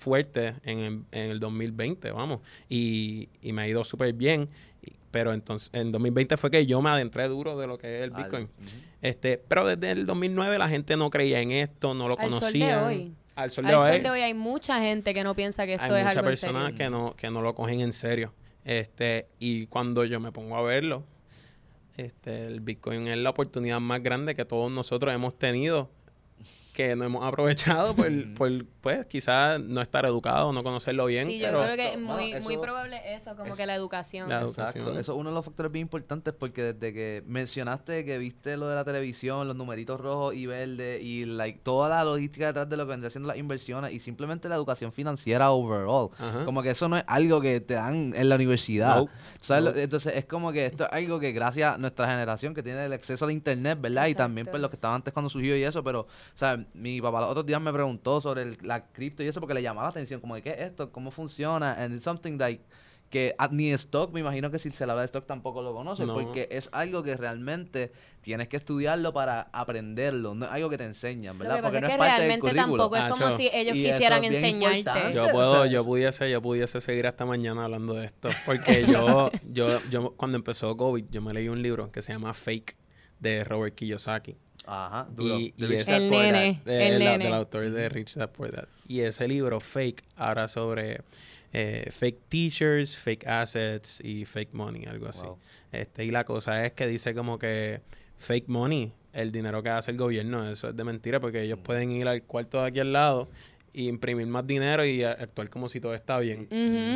[0.04, 2.40] fuerte en el, en el 2020, vamos.
[2.70, 4.50] Y, y me ha ido súper bien.
[5.12, 8.16] Pero entonces, en 2020 fue que yo me adentré duro de lo que es el
[8.16, 8.50] Al- Bitcoin.
[9.02, 12.40] Este, pero desde el 2009 la gente no creía en esto, no lo Al sol
[12.40, 12.86] de conocía.
[12.86, 13.14] hoy.
[13.36, 13.92] Al sol Al de hoy.
[13.94, 16.28] sol de hoy hay mucha gente que no piensa que esto hay es muchas algo
[16.30, 16.78] en personas serio.
[16.78, 18.34] que no, que no lo cogen en serio.
[18.66, 21.04] Este, y cuando yo me pongo a verlo,
[21.96, 25.92] este, el Bitcoin es la oportunidad más grande que todos nosotros hemos tenido,
[26.74, 31.28] que no hemos aprovechado por, por pues, quizás no estar educado, no conocerlo bien.
[31.28, 33.76] Sí, yo pero creo que es No, muy, eso- muy probable eso, como que la
[33.76, 34.28] educación.
[34.28, 34.80] La Exacto.
[34.80, 35.00] educación.
[35.00, 38.68] Eso es uno de los factores bien importantes porque desde que mencionaste que viste lo
[38.68, 42.76] de la televisión, los numeritos rojos y verdes y like, toda la logística detrás de
[42.78, 46.10] lo que vendría siendo las inversiones y simplemente la educación financiera overall.
[46.18, 46.44] Ajá.
[46.44, 48.98] Como que eso no es algo que te dan en la universidad.
[48.98, 49.12] Nope.
[49.40, 49.78] ¿Tú sabes?
[49.78, 52.94] Entonces es como que esto es algo que gracias a nuestra generación que tiene el
[52.94, 54.08] acceso al internet, ¿verdad?
[54.08, 54.62] Y también pues Exacto.
[54.64, 56.08] los que estaban antes cuando surgió y eso, pero, o
[56.74, 59.62] mi papá los otros días me preguntó sobre el- la cripto y eso porque le
[59.62, 62.64] llamaba la atención, como de qué es esto, cómo funciona, and it's something like
[63.10, 66.04] que ah, ni stock, me imagino que si se habla de stock tampoco lo conoce,
[66.04, 66.16] No.
[66.16, 70.86] porque es algo que realmente tienes que estudiarlo para aprenderlo, no es algo que te
[70.86, 71.58] enseñan, Lo ¿verdad?
[71.58, 72.90] que porque pasa no es es que parte del realmente currículo.
[72.90, 73.38] tampoco es como Acho.
[73.38, 75.14] si ellos Y quisieran es enseñarte.
[75.14, 78.30] Yo O puedo, sea, yo es- pudiese, yo pudiese seguir hasta mañana hablando de esto.
[78.48, 82.34] Porque yo, yo, yo cuando empezó COVID, yo me leí un libro que se llama
[82.34, 82.76] Fake
[83.20, 84.38] de Robert Kiyosaki.
[84.66, 85.40] Ajá, duro.
[85.40, 86.10] Y- The y Rich esa- El
[86.64, 87.24] de la- nene.
[87.26, 88.68] del autor de Rich Dad Poor Dad.
[88.88, 91.02] Y ese libro, Fake, habla sobre
[91.56, 95.26] eh, fake teachers, fake assets y fake money, algo así.
[95.26, 95.38] Wow.
[95.72, 97.82] Este, y la cosa es que dice como que
[98.18, 101.92] fake money, el dinero que hace el gobierno, eso es de mentira porque ellos pueden
[101.92, 103.30] ir al cuarto de aquí al lado
[103.76, 106.48] y imprimir más dinero y actuar como si todo está bien.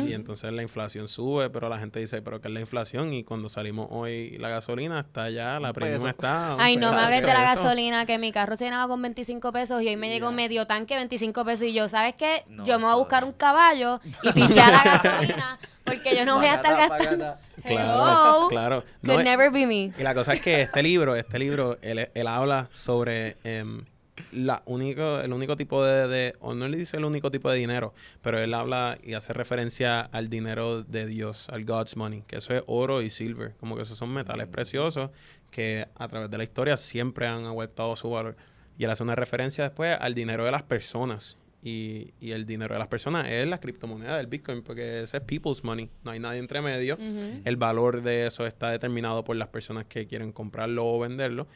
[0.08, 3.12] Y entonces la inflación sube, pero la gente dice, pero ¿qué es la inflación?
[3.12, 6.08] Y cuando salimos hoy, la gasolina está ya, la premium peso.
[6.08, 6.54] está...
[6.62, 9.82] Ay, no me hables de la gasolina, que mi carro se llenaba con 25 pesos
[9.82, 10.36] y hoy me llegó Ya.
[10.36, 12.44] medio tanque 25 pesos y yo, ¿sabes qué?
[12.48, 13.28] No, yo me voy a buscar no.
[13.30, 17.34] un caballo y pinchar la gasolina porque yo no voy a estar gastando.
[17.64, 18.48] Claro, Hello.
[18.48, 18.84] claro.
[19.04, 19.92] Could No, never be me.
[19.98, 23.84] Y la cosa es que este libro, este libro, él, él habla sobre em,
[24.32, 27.58] la único, el único tipo de, de- o no le dice el único tipo de
[27.58, 32.36] dinero, pero él habla y hace referencia al dinero de Dios, al God's money, que
[32.36, 35.10] eso es oro y silver, como que esos son metales preciosos
[35.50, 38.36] que a través de la historia siempre han aguantado su valor.
[38.78, 41.36] Y él hace una referencia después al dinero de las personas.
[41.60, 45.22] y, y el dinero de las personas es la criptomoneda del Bitcoin, porque ese es
[45.24, 46.96] people's money, no hay nadie entre medio.
[47.44, 51.48] El valor de eso está determinado por las personas que quieren comprarlo o venderlo.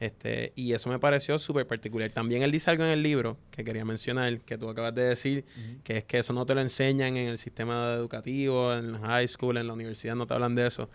[0.00, 2.10] Este, y eso me pareció súper particular.
[2.10, 5.44] También él dice algo en el libro que quería mencionar, que tú acabas de decir,
[5.84, 9.28] que es que eso no te lo enseñan en el sistema educativo, en la high
[9.28, 10.88] school, en la universidad, no te hablan de eso.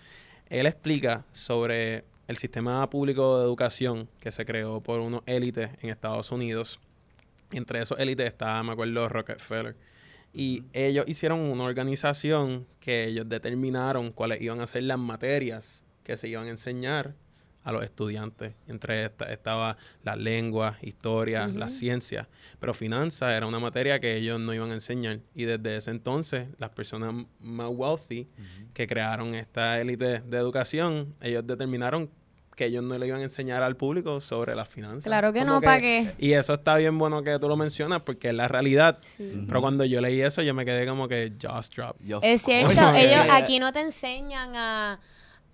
[0.49, 5.91] Él explica sobre el sistema público de educación que se creó por unos élites en
[5.91, 6.79] Estados Unidos.
[7.51, 9.75] Entre esos élites estaba, me acuerdo, Rockefeller.
[10.33, 16.17] Y ellos hicieron una organización que ellos determinaron cuáles iban a ser las materias que
[16.17, 17.13] se iban a enseñar
[17.65, 18.53] a los estudiantes.
[18.67, 21.57] Entre estas estaba las lenguas, historia, Ujú.
[21.57, 22.27] las ciencias.
[22.59, 25.19] Pero finanzas era una materia que ellos no iban a enseñar.
[25.35, 28.29] Y desde ese entonces, las personas más wealthy
[28.73, 32.09] que crearon esta élite de educación, ellos determinaron
[32.55, 35.03] que ellos no le iban a enseñar al público sobre las finanzas.
[35.03, 36.13] Claro que Como no, ¿para qué?
[36.19, 38.99] Y eso está bien bueno que tú lo mencionas porque es la realidad.
[39.17, 39.43] Sí.
[39.45, 41.97] Pero cuando yo leí eso, yo me quedé como que jaws drop.
[42.01, 44.99] Yo- Es cierto, ellos aquí no te enseñan a,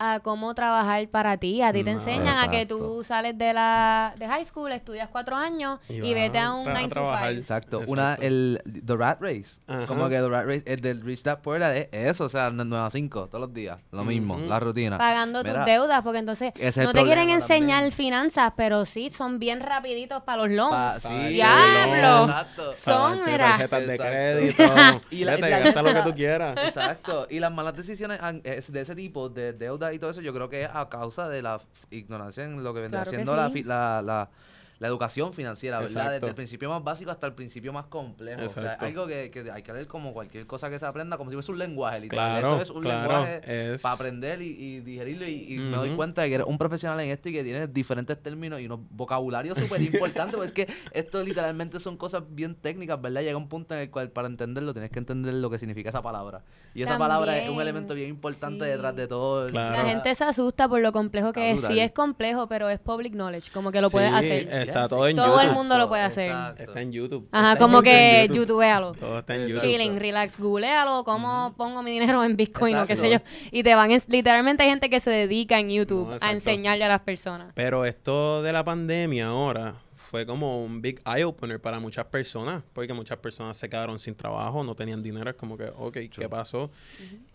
[0.04, 4.14] a cómo trabajar para ti, a ti te enseñan a que tú sales de la
[4.18, 7.30] de high school, estudias cuatro años Y vete a un tra- a 9 to trabajar.
[7.30, 7.40] 5.
[7.42, 7.78] Exacto.
[7.82, 7.92] Exacto.
[7.94, 9.62] Una, el The Rat Race.
[9.68, 9.86] Ajá.
[9.86, 12.50] Como que The Rat Race, el del Rich Dad Poor Dad es eso, o sea,
[12.52, 13.80] 9 a 5 todos los días.
[13.92, 14.98] Lo mismo, la rutina.
[14.98, 17.92] Pagando Mira, tus deudas, porque entonces no te quieren enseñar también.
[17.92, 20.72] finanzas, pero sí, son bien rapiditos para los loans.
[20.72, 22.26] Pa- sí, ¡Diablo!
[22.30, 22.74] Exacto.
[22.74, 23.58] Son, mira.
[23.58, 24.64] tarjetas de crédito.
[25.12, 26.58] Y la- Vete, y la- gasta lo que tú quieras.
[26.66, 27.28] Exacto.
[27.30, 30.64] Y las malas decisiones de ese tipo, de deuda y todo eso, yo creo que
[30.64, 33.64] es a causa de la ignorancia en lo que vendría Claro siendo la, sí.
[33.64, 34.30] la, la,
[34.82, 35.92] la educación financiera, ¿verdad?
[35.92, 36.12] Exacto.
[36.14, 38.44] Desde el principio más básico hasta el principio más complejo.
[38.44, 41.30] O sea, algo que, que hay que leer como cualquier cosa que se aprenda, como
[41.30, 42.40] si fuese un lenguaje, literal.
[42.42, 45.28] Claro, eso es un claro, lenguaje es- para aprender y, y digerirlo.
[45.28, 47.72] Y, y me doy cuenta de que eres un profesional en esto y que tienes
[47.72, 50.36] diferentes términos y unos vocabularios súper importantes.
[50.36, 53.22] Porque es que esto literalmente son cosas bien técnicas, ¿verdad?
[53.22, 56.02] Llega un punto en el cual para entenderlo tienes que entender lo que significa esa
[56.02, 56.42] palabra.
[56.74, 58.72] Y esa palabra es un elemento bien importante sí.
[58.72, 59.46] detrás de todo.
[59.46, 59.78] el- Claro.
[59.84, 61.62] La gente se asusta por lo complejo que es.
[61.62, 64.48] Sí es complejo, pero es public knowledge, como que lo puedes Sí, hacer.
[64.70, 65.58] eh, Está todo en Todo el YouTube.
[65.58, 66.30] mundo lo puede hacer.
[66.30, 66.64] Exacto.
[66.64, 67.28] Está en YouTube.
[67.32, 68.38] Ajá, Está como que YouTube.
[68.42, 68.92] youtubealo.
[68.94, 69.48] Todo está en.
[69.48, 69.62] YouTube.
[69.62, 73.18] Chilling, relax, googlealo, cómo pongo mi dinero en Bitcoin o qué sé yo.
[73.52, 76.86] Y te van, en- literalmente hay gente que se dedica en YouTube No, a enseñarle
[76.86, 77.52] a las personas.
[77.56, 82.64] Pero esto de la pandemia ahora fue como un big eye opener para muchas personas,
[82.74, 86.28] porque muchas personas se quedaron sin trabajo, no tenían dinero, es como que, ok, ¿qué
[86.28, 86.70] pasó?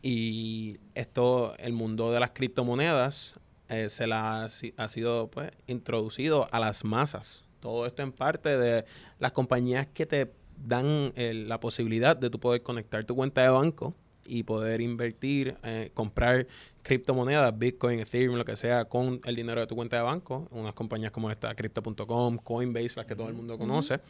[0.02, 3.34] Y esto, el mundo de las criptomonedas
[3.68, 7.44] eh, se la ha, si- ha sido pues introducido a las masas.
[7.60, 8.84] Todo esto en parte de
[9.18, 10.30] las compañías que te
[10.66, 15.56] dan eh, la posibilidad de tú poder conectar tu cuenta de banco y poder invertir,
[15.62, 16.46] eh, comprar
[16.82, 20.48] criptomonedas, Bitcoin, Ethereum, lo que sea, con el dinero de tu cuenta de banco.
[20.50, 24.00] Unas compañías como esta, Crypto.com, Coinbase, las que todo el mundo conoce.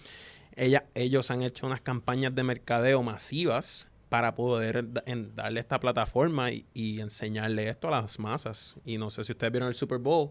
[0.54, 4.84] Ella- ellos han hecho unas campañas de mercadeo masivas para poder
[5.34, 8.76] darle esta plataforma y, y enseñarle esto a las masas.
[8.84, 10.30] Y no sé si ustedes vieron el Super Bowl,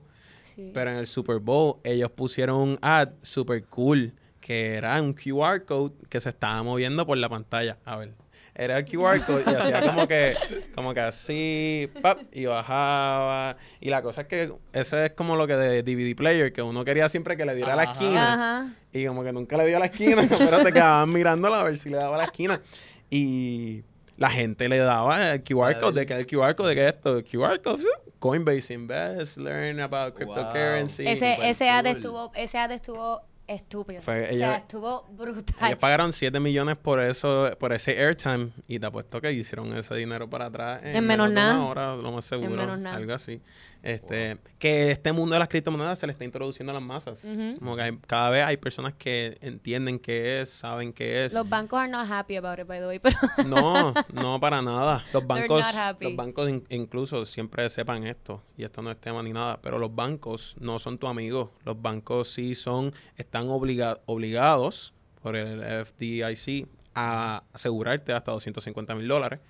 [0.56, 0.72] Sí.
[0.74, 5.66] pero en el Super Bowl ellos pusieron un ad super cool que era un QR
[5.66, 7.78] code que se estaba moviendo por la pantalla.
[7.84, 8.14] A ver,
[8.54, 10.34] era el QR code y hacía como que,
[10.76, 13.58] como que así, pap, y bajaba.
[13.82, 16.86] Y la cosa es que eso es como lo que de DVD player, que uno
[16.86, 18.34] quería siempre que le diera a la esquina.
[18.34, 18.74] Ajá.
[18.94, 21.78] Y como que nunca le dio a la esquina, pero te quedaban mirándola a ver
[21.78, 22.62] si le daba a la esquina.
[23.10, 23.84] Y
[24.18, 27.24] la gente le daba el QR code, de que el QR code, de que esto,
[27.24, 27.84] QR code.
[28.20, 31.06] Coinbase Invest, learn about cryptocurrency.
[31.06, 31.96] Ese, super ese ad cool.
[31.96, 34.02] estuvo, ese ad estuvo estúpido.
[34.02, 35.68] Fue- o sea, ella- estuvo brutal.
[35.68, 39.96] Ellos pagaron 7 millones por eso, por ese airtime, y te apuesto que hicieron ese
[39.96, 41.56] dinero para atrás en, En menos nada.
[41.56, 42.96] una hora, lo más seguro, menos nada.
[42.98, 43.42] algo así.
[43.84, 47.24] Este, que este mundo de las criptomonedas se le está introduciendo a las masas.
[47.24, 47.60] Ujú.
[47.60, 51.34] Como que hay- cada vez hay personas que entienden qué es, saben qué es.
[51.34, 53.16] Los bancos are not happy about it, by the way, pero
[53.48, 55.06] No, no para nada.
[55.14, 56.06] Los bancos, not happy.
[56.06, 59.78] los bancos in- incluso siempre sepan esto y esto no es tema ni nada, pero
[59.78, 61.54] los bancos no son tu amigo.
[61.64, 62.92] Los bancos sí son,
[63.36, 69.42] están obliga- obligados por el FDIC a asegurarte hasta 250 mil dólares,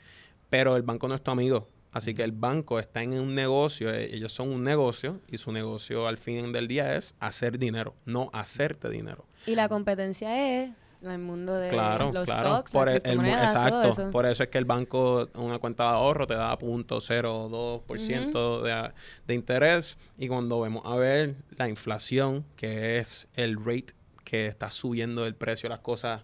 [0.50, 1.67] pero el banco no es tu amigo.
[1.91, 5.52] Así que el banco está en un negocio, eh, ellos son un negocio y su
[5.52, 9.26] negocio al fin del día es hacer dinero, no hacerte dinero.
[9.45, 10.71] y la competencia es
[11.12, 12.56] el mundo de Claro, los claro.
[12.56, 14.02] stocks, por las el, el mo- criptomonedas, todo exacto.
[14.04, 14.12] eso.
[14.12, 18.91] Por eso es que el banco, una cuenta de ahorro, te da .02% de,
[19.28, 19.98] de interés.
[20.18, 25.36] Y cuando vemos a ver la inflación, que es el rate que está subiendo el
[25.36, 26.24] precio de las cosas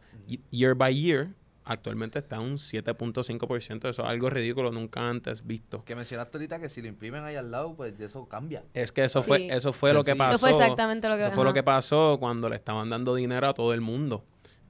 [0.50, 1.30] year by year,
[1.64, 3.78] actualmente está en un 7.5%.
[3.90, 5.84] Eso es algo ridículo, nunca antes visto.
[5.86, 8.64] Que mencionaste ahorita que si lo imprimen ahí al lado, pues eso cambia.
[8.74, 9.28] Es que eso Sí.
[9.28, 10.32] fue, eso fue lo que pasó.
[10.32, 13.48] Eso fue exactamente lo que- Eso fue lo que pasó cuando le estaban dando dinero
[13.48, 14.24] a todo el mundo.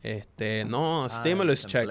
[0.03, 1.89] Este, no, Ah, stimulus check.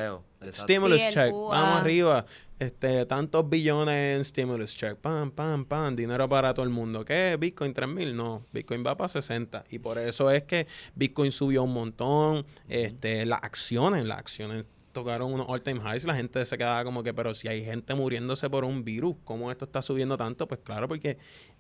[0.53, 1.33] Stimulus Sí, check.
[1.33, 2.25] Vamos arriba.
[2.59, 4.96] Este, tantos billones en stimulus check.
[4.96, 5.94] Pam, pam, pam.
[5.96, 7.05] Dinero para todo el mundo.
[7.05, 7.37] ¿Qué?
[7.38, 8.16] Bitcoin 3000.
[8.16, 8.44] No.
[8.53, 9.64] Bitcoin va para 60.
[9.70, 12.44] Y por eso es que Bitcoin subió un montón.
[12.68, 16.05] Este, las acciones, las acciones tocaron unos all time highs.
[16.05, 19.51] La gente se quedaba como que, pero si hay gente muriéndose por un virus, ¿cómo
[19.51, 20.49] esto está subiendo tanto?
[20.49, 21.16] Pues claro, porque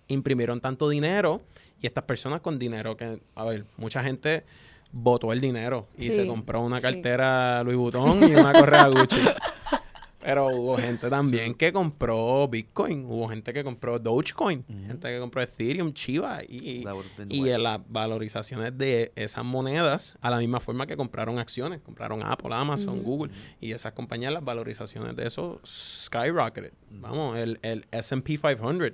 [0.08, 1.42] imprimieron tanto dinero
[1.80, 4.44] y estas personas con dinero que, a ver, mucha gente
[4.92, 6.82] botó el dinero y Sí, se compró una sí.
[6.82, 9.16] cartera Louis Vuitton y una correa Gucci.
[10.22, 15.40] Pero hubo gente también que compró Bitcoin, hubo gente que compró Dogecoin, gente que compró
[15.40, 16.84] Ethereum, Chiva y,
[17.30, 22.22] y en las valorizaciones de esas monedas a la misma forma que compraron acciones, compraron
[22.22, 26.74] Apple, Amazon, Google y esas compañías, las valorizaciones de eso skyrocketed.
[26.90, 28.92] Vamos, el, el S&P 500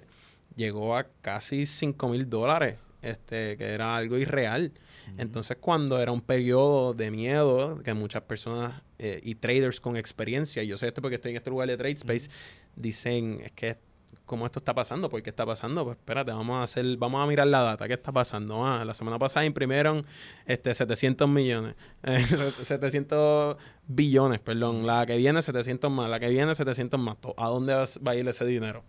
[0.54, 4.72] llegó a casi 5 mil dólares, este, que era algo irreal.
[5.18, 10.62] Entonces, cuando era un periodo de miedo, que muchas personas eh, y traders con experiencia,
[10.62, 12.28] y yo sé esto porque estoy en este lugar de Trade Space,
[12.74, 13.78] dicen, es que,
[14.24, 15.08] ¿cómo esto está pasando?
[15.08, 15.84] ¿Por qué está pasando?
[15.84, 18.64] Pues espérate, vamos a hacer, vamos a mirar la data, ¿qué está pasando?
[18.66, 20.04] Ah, la semana pasada imprimieron
[20.46, 22.24] este 700 millones, eh,
[22.62, 27.74] 700 billones, perdón, la que viene 700 más, la que viene 700 más, ¿a dónde
[27.74, 28.84] va a ir ese dinero?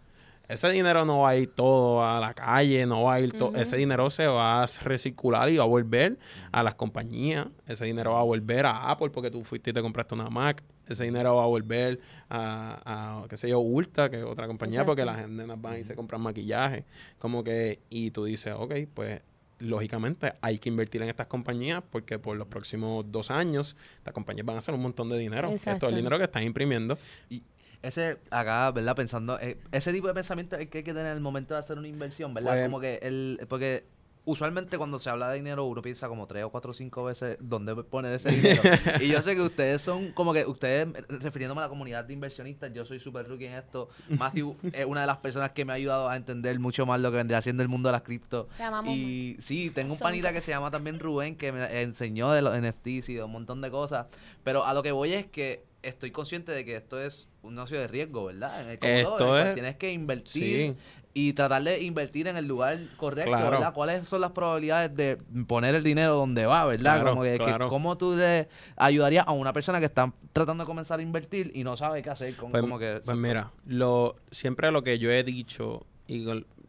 [0.48, 3.56] Ese dinero no va a ir todo a la calle, no va a ir todo.
[3.56, 6.18] Ese dinero se va a recircular y va a volver
[6.52, 7.48] a las compañías.
[7.68, 10.64] Ese dinero va a volver a Apple porque tú fuiste y te compraste una Mac.
[10.88, 14.86] Ese dinero va a volver a, a qué sé yo, Ulta, que es otra compañía,
[14.86, 16.86] porque las nenas van y se compran maquillaje.
[17.20, 19.22] Como que, y tú dices, ok, pues
[19.60, 24.46] lógicamente hay que invertir en estas compañías porque por los próximos dos años estas compañías
[24.46, 25.50] van a hacer un montón de dinero.
[25.50, 25.90] Que Esto es Exacto.
[25.90, 26.98] el dinero que están imprimiendo.
[27.30, 27.42] Y
[27.82, 28.96] ese, acá, ¿verdad?
[28.96, 31.78] Pensando, eh, ese tipo de pensamiento es que hay que tener el momento de hacer
[31.78, 32.54] una inversión, ¿verdad?
[32.54, 33.86] Pues- como que el, porque
[34.28, 37.38] usualmente cuando se habla de dinero uno piensa como tres o cuatro o cinco veces
[37.40, 38.62] dónde poner ese dinero.
[39.00, 42.74] y yo sé que ustedes son como que, ustedes, refiriéndome a la comunidad de inversionistas,
[42.74, 43.88] yo soy súper rookie en esto.
[44.10, 47.10] Matthew es una de las personas que me ha ayudado a entender mucho más lo
[47.10, 48.50] que vendría siendo el mundo de las cripto.
[48.58, 48.94] Te amamos.
[48.94, 52.54] Y sí, tengo un panita que se llama también Rubén, que me enseñó de los
[52.60, 54.08] NFTs y de un montón de cosas.
[54.44, 57.80] Pero a lo que voy es que estoy consciente de que esto es un negocio
[57.80, 58.62] de riesgo, ¿verdad?
[58.62, 60.76] En el Esto todo, en el cual es- Tienes que invertir Sí.
[61.14, 63.52] y tratar de invertir en el lugar correcto, Claro.
[63.52, 63.74] ¿verdad?
[63.74, 67.00] ¿Cuáles son las probabilidades de poner el dinero donde va, ¿verdad?
[67.02, 67.38] Claro, como que.
[67.70, 71.64] ¿Cómo tú le ayudarías a una persona que está tratando de comenzar a invertir y
[71.64, 73.00] no sabe qué hacer con Pues, como que...
[73.04, 76.26] pues mira, lo, siempre lo que yo he dicho y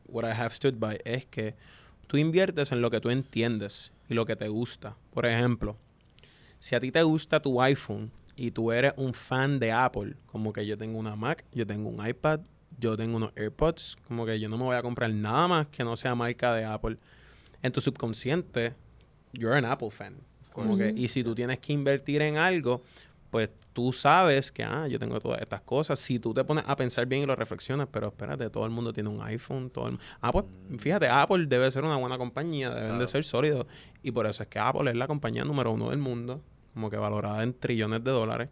[0.07, 1.55] what I have stood by es que
[2.07, 4.97] tú inviertes en lo que tú entiendes y lo que te gusta.
[5.13, 5.77] Por ejemplo,
[6.61, 10.53] si a ti te gusta tu iPhone y tú eres un fan de Apple, como
[10.53, 12.41] que yo tengo una Mac, yo tengo un iPad,
[12.79, 15.83] yo tengo unos AirPods, como que yo no me voy a comprar nada más que
[15.83, 16.99] no sea marca de Apple.
[17.63, 18.75] En tu subconsciente,
[19.33, 20.15] you're an Apple fan.
[20.53, 22.83] Como que, y si tú tienes que invertir en algo,
[23.31, 25.99] pues tú sabes que, ah, yo tengo todas estas cosas.
[25.99, 28.93] Si tú te pones a pensar bien y lo reflexionas, pero espérate, todo el mundo
[28.93, 30.45] tiene un iPhone, todo el Apple,
[30.79, 33.67] fíjate, Apple debe ser una buena compañía, deben de ser sólidos.
[34.01, 36.41] Y por eso es que Apple es la compañía número uno del mundo,
[36.79, 38.51] como que valorada en trillones de dólares.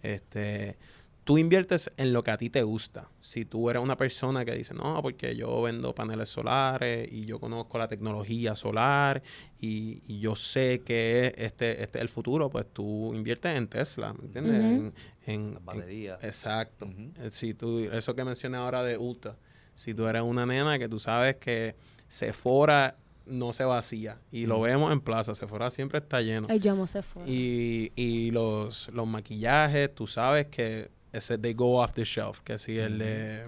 [0.00, 0.76] Este,
[1.24, 3.08] tú inviertes en lo que a ti te gusta.
[3.18, 7.40] Si tú eres una persona que dice, no, porque yo vendo paneles solares y yo
[7.40, 9.24] conozco la tecnología solar
[9.58, 14.12] y, y yo sé que este, este es el futuro, pues tú inviertes en Tesla,
[14.12, 14.60] ¿me entiendes?
[14.60, 14.92] Ujú.
[15.26, 16.22] En- en, baterías.
[16.22, 16.86] exacto.
[16.86, 19.36] Eh, Si tú, eso que mencioné ahora de Ulta,
[19.74, 21.74] si tú eres una nena que tú sabes que
[22.08, 22.94] Sephora
[23.26, 26.46] no se vacía y lo vemos en plaza, Sephora siempre está lleno.
[26.50, 27.26] Ay, yo amo Sephora.
[27.28, 32.58] Y, y los, los maquillajes, tú sabes que ese they go off the shelf, que
[32.58, 33.46] si el de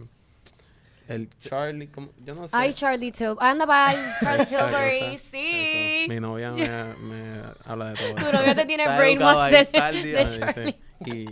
[1.09, 2.11] el Charlie, ¿cómo?
[2.25, 2.57] yo no sé.
[2.57, 3.39] Ay, Charlie Tilbury.
[3.41, 3.97] Anda, bye.
[4.21, 6.03] Charlie Tilbury, sí.
[6.03, 6.13] eso.
[6.13, 8.15] Mi novia me, me habla de todo.
[8.15, 10.77] Tu novia te tiene brainwash de, de Charlie.
[11.07, 11.27] y,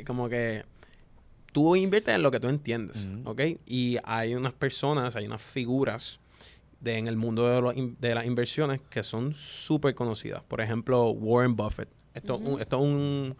[0.00, 0.64] y como que
[1.52, 3.08] tú inviertes en lo que tú entiendes.
[3.66, 6.18] Y hay unas personas, hay unas figuras
[6.80, 10.42] de, en el mundo de, de las inversiones que son súper conocidas.
[10.48, 11.88] Por ejemplo, Warren Buffett.
[12.14, 13.36] Esto, un- esto es un,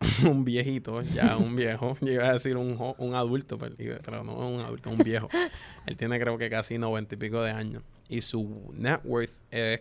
[0.28, 1.96] un viejito, ya un viejo.
[2.00, 5.28] Yo iba a decir un, un adulto, pero, no es un adulto, un viejo.
[5.86, 7.82] Él tiene creo que casi noventa y pico de años.
[8.08, 9.80] Y su net worth es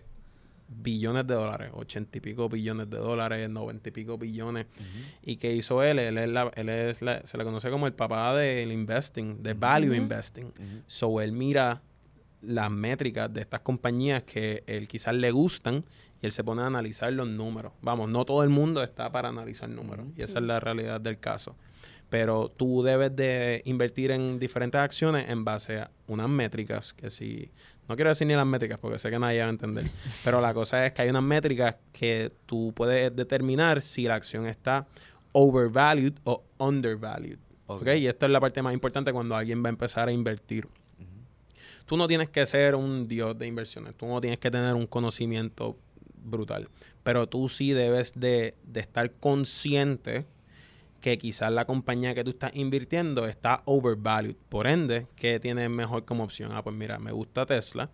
[0.67, 4.65] billones de dólares, ochenta y pico billones de dólares, noventa y pico billones.
[5.21, 5.99] ¿Y qué hizo él?
[5.99, 9.53] Él es, la- él es la- se le conoce como el papá del investing, de
[9.53, 9.95] value Ujú.
[9.95, 10.51] investing.
[10.87, 11.81] So él mira
[12.47, 15.85] las métricas de estas compañías que él quizás le gustan
[16.21, 17.73] y él se pone a analizar los números.
[17.81, 21.19] Vamos, no todo el mundo está para analizar números y esa es la realidad del
[21.19, 21.55] caso.
[22.09, 27.51] Pero tú debes de invertir en diferentes acciones en base a unas métricas que si
[27.89, 29.85] No quiero decir ni las métricas porque sé que nadie va a entender.
[30.23, 34.45] Pero la cosa es que hay unas métricas que tú puedes determinar si la acción
[34.45, 34.87] está
[35.31, 37.39] overvalued o undervalued.
[37.67, 37.81] Ok.
[37.81, 37.87] ¿ok?
[37.97, 40.67] Y esto es la parte más importante cuando alguien va a empezar a invertir.
[41.85, 44.87] Tú no tienes que ser un dios de inversiones, tú no tienes que tener un
[44.87, 45.77] conocimiento
[46.15, 46.69] brutal,
[47.03, 50.25] pero tú sí debes de, estar consciente
[50.99, 54.35] que quizás la compañía que tú estás invirtiendo está overvalued.
[54.49, 56.51] Por ende, ¿qué tienes mejor como opción?
[56.53, 57.91] Ah, pues mira, me gusta Tesla,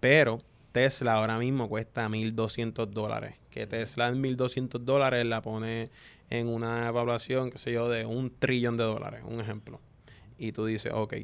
[0.00, 0.40] pero
[0.72, 3.34] Tesla ahora mismo cuesta 1.200 dólares.
[3.50, 5.90] Que Tesla en 1.200 dólares la pone
[6.30, 9.80] en una evaluación, qué sé yo, de un trillón de dólares, un ejemplo.
[10.38, 11.14] Y tú dices, ok,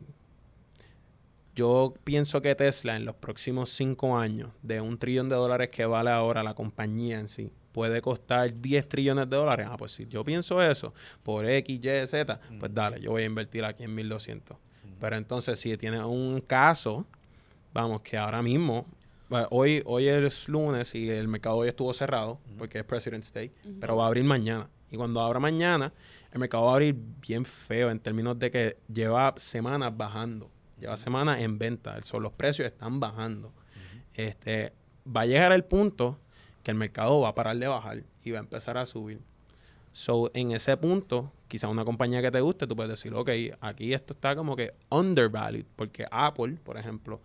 [1.56, 5.86] yo pienso que Tesla en los próximos cinco años, de un trillón de dólares que
[5.86, 9.66] vale ahora la compañía en sí, puede costar 10 trillones de dólares.
[9.68, 10.92] Ah, pues si yo pienso eso
[11.22, 14.56] por X, Y, Z, pues dale, yo voy a invertir aquí en 1200.
[15.00, 17.06] Pero entonces, si tienes un caso,
[17.72, 18.86] vamos, que ahora mismo,
[19.30, 23.50] bueno, hoy, hoy es lunes y el mercado hoy estuvo cerrado porque es President's Day,
[23.80, 24.68] pero va a abrir mañana.
[24.90, 25.92] Y cuando abra mañana,
[26.32, 26.96] el mercado va a abrir
[27.26, 30.50] bien feo en términos de que lleva semanas bajando.
[30.78, 32.00] Lleva semanas en venta.
[32.02, 33.52] Son, los precios están bajando.
[34.14, 34.72] este,
[35.06, 36.18] va a llegar el punto
[36.62, 39.20] que el mercado va a parar de bajar y va a empezar a subir.
[39.92, 43.94] So, en ese punto, quizá una compañía que te guste, tú puedes decir, ok, aquí
[43.94, 47.20] esto está como que undervalued, porque Apple, por ejemplo,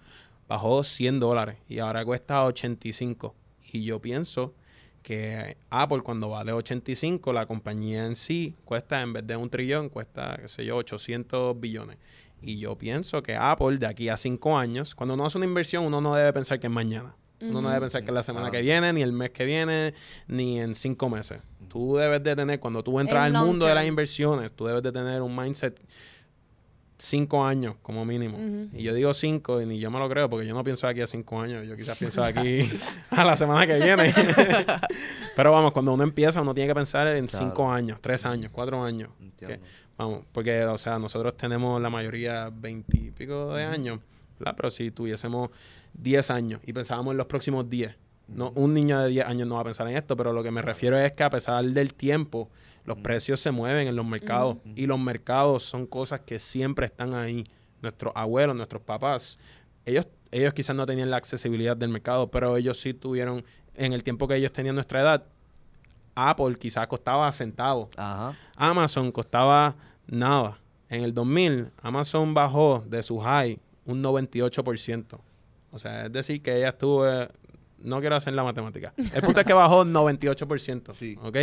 [0.48, 3.36] bajó 100 dólares y ahora cuesta 85.
[3.74, 4.54] Y yo pienso
[5.02, 9.90] que Apple cuando vale 85, la compañía en sí cuesta, en vez de un trillón,
[9.90, 11.98] cuesta, qué sé yo, 800 billones.
[12.42, 15.86] Y yo pienso que Apple de aquí a 5 años, cuando uno hace una inversión,
[15.86, 17.16] uno no debe pensar que es mañana.
[17.40, 19.94] Uno no debe pensar que es la semana que viene, ni el mes que viene,
[20.28, 21.40] ni en 5 meses.
[21.70, 24.84] Tú debes de tener, cuando tú entras El al mundo de las inversiones, tú debes
[24.84, 25.80] de tener un mindset
[27.04, 28.38] 5 años como mínimo.
[28.74, 31.02] Y yo digo 5 y ni yo me lo creo porque yo no pienso aquí
[31.02, 31.66] a 5 años.
[31.68, 32.60] Yo quizás pienso aquí
[33.10, 34.14] a la semana que viene.
[35.36, 37.46] Pero vamos, cuando uno empieza, uno tiene que pensar en Claro.
[37.48, 39.10] 5 años, 3 años, 4 años.
[39.38, 39.60] Que-
[39.98, 44.00] vamos, porque, o sea, nosotros tenemos la mayoría 20 y pico de años,
[44.40, 44.54] ¿verdad?
[44.56, 45.50] Pero si tuviésemos
[45.94, 47.96] 10 años y pensábamos en los próximos 10,
[48.28, 50.52] no, un niño de 10 años no va a pensar en esto, pero lo que
[50.52, 52.50] me refiero es que a pesar del tiempo,
[52.86, 57.14] los precios se mueven en los mercados y los mercados son cosas que siempre están
[57.14, 57.46] ahí.
[57.82, 59.40] Nuestros abuelos, nuestros papás,
[59.86, 63.44] ellos, ellos quizás no tenían la accesibilidad del mercado, pero ellos sí tuvieron,
[63.76, 65.26] en el tiempo que ellos tenían nuestra edad,
[66.14, 67.90] Apple quizás costaba centavos.
[67.98, 68.36] Ajá.
[68.56, 69.76] Amazon costaba
[70.06, 70.60] nada.
[70.90, 75.20] En el 2000, Amazon bajó de su high un 98%.
[75.72, 77.08] O sea, es decir, que ella estuvo...
[77.08, 77.30] eh,
[77.80, 78.94] no quiero hacer la matemática.
[78.98, 80.94] El punto es que bajó 98%.
[80.94, 81.18] Sí.
[81.22, 81.38] ¿Ok?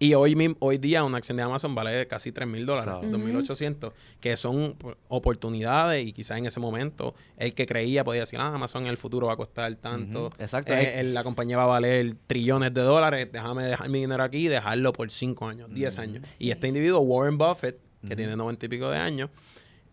[0.00, 3.18] Y hoy, hoy día una acción de Amazon vale casi 3 mil dólares, Claro.
[3.18, 4.76] 2.800, que son
[5.08, 8.96] oportunidades y quizás en ese momento el que creía podía decir, ah, Amazon en el
[8.96, 10.72] futuro va a costar tanto, exacto.
[10.72, 14.46] eh, el- la compañía va a valer trillones de dólares, déjame dejar mi dinero aquí
[14.46, 16.28] y dejarlo por 5 años, 10 años.
[16.38, 19.30] Y este individuo, Warren Buffett, que tiene 90 y pico de años,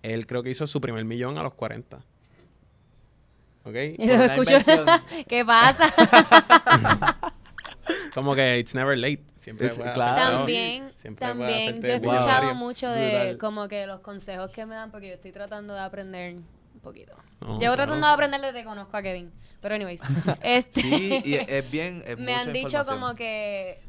[0.04, 1.98] él creo que hizo su primer millón a los 40.
[3.64, 3.76] ¿Ok?
[3.98, 4.60] Y lo escucho.
[5.28, 5.92] ¿Qué pasa?
[8.14, 9.24] Como que it's never late.
[9.38, 10.38] Siempre Es- puedes claro.
[10.38, 13.38] También, Siempre también yo he escuchado mucho de Brutal.
[13.38, 17.14] como que los consejos que me dan porque yo estoy tratando de aprender un poquito.
[17.42, 17.76] Llevo claro.
[17.76, 19.32] tratando de aprender desde que conozco a Kevin.
[19.62, 20.02] Pero anyways,
[20.42, 22.04] este Sí, y es, es bien.
[22.08, 23.80] es me mucha han dicho como que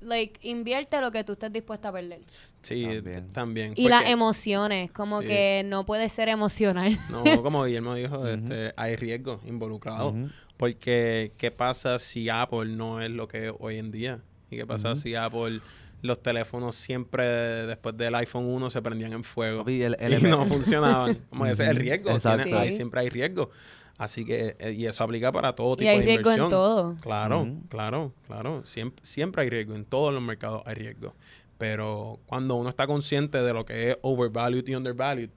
[0.00, 2.20] like invierte lo que tú estés dispuesta a perder.
[2.62, 3.32] Sí, También.
[3.32, 3.72] también.
[3.76, 5.28] Y las emociones, como Sí.
[5.28, 6.98] que no puede ser emocional.
[7.10, 10.14] No, como Guillermo dijo, este, hay riesgos involucrados.
[10.14, 10.28] Ujú.
[10.56, 14.20] Porque, ¿qué pasa si Apple no es lo que es hoy en día?
[14.50, 15.60] ¿Y qué pasa si Apple,
[16.02, 17.24] los teléfonos siempre
[17.66, 21.14] después del iPhone 1 se prendían en fuego Papi, el- el y no funcionaban?
[21.30, 22.10] Como ese es el riesgo.
[22.10, 22.44] exacto.
[22.44, 23.50] tiene- ahí siempre hay riesgo.
[23.98, 26.44] Así que, eh, y eso aplica para todo y tipo hay de riesgo inversión.
[26.46, 26.96] en todo.
[27.00, 28.64] Claro, claro, claro.
[28.64, 29.74] Siempre, siempre hay riesgo.
[29.74, 31.14] En todos los mercados hay riesgo.
[31.58, 35.30] Pero cuando uno está consciente de lo que es overvalued y undervalued,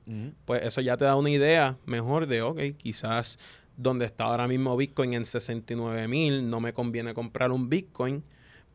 [0.45, 3.39] pues eso ya te da una idea mejor de, ok, quizás
[3.75, 8.23] donde está ahora mismo Bitcoin en 69 mil, no me conviene comprar un Bitcoin,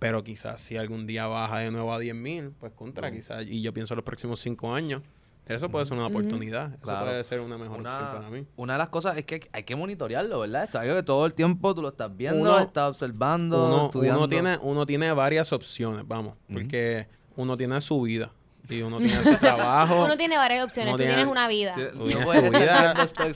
[0.01, 3.63] pero quizás si algún día baja de nuevo a 10 mil, pues contra, quizás, y
[3.63, 5.03] yo pienso en los próximos cinco años,
[5.47, 7.07] eso puede ser una oportunidad, eso Claro.
[7.07, 8.47] puede ser una mejor opción para Una, mí.
[8.57, 10.65] una de las cosas es que hay que monitorearlo, ¿verdad?
[10.65, 13.87] Esto es algo que todo el tiempo tú lo estás viendo, Uno- estás observando, Uno,
[13.87, 14.21] estudiando.
[14.21, 18.31] uno tiene, uno tiene varias opciones, vamos, porque uno tiene su vida
[18.69, 20.05] y uno tiene su trabajo.
[20.07, 21.73] Uno tiene varias opciones, tú tiene- tienes una vida.
[21.77, 22.95] Tú Tu no vida- puedes tu vida,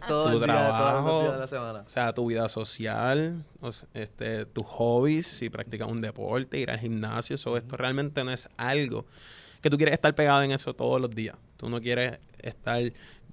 [0.09, 1.81] todo tu día, trabajo, días de la semana.
[1.87, 6.69] O sea, tu vida social, o sea, este, tus hobbies, si practicas un deporte, ir
[6.73, 9.07] al gimnasio, eso, esto realmente no es algo
[9.61, 11.37] que tú quieres estar pegado en eso todos los días.
[11.57, 12.83] Tú no quieres estar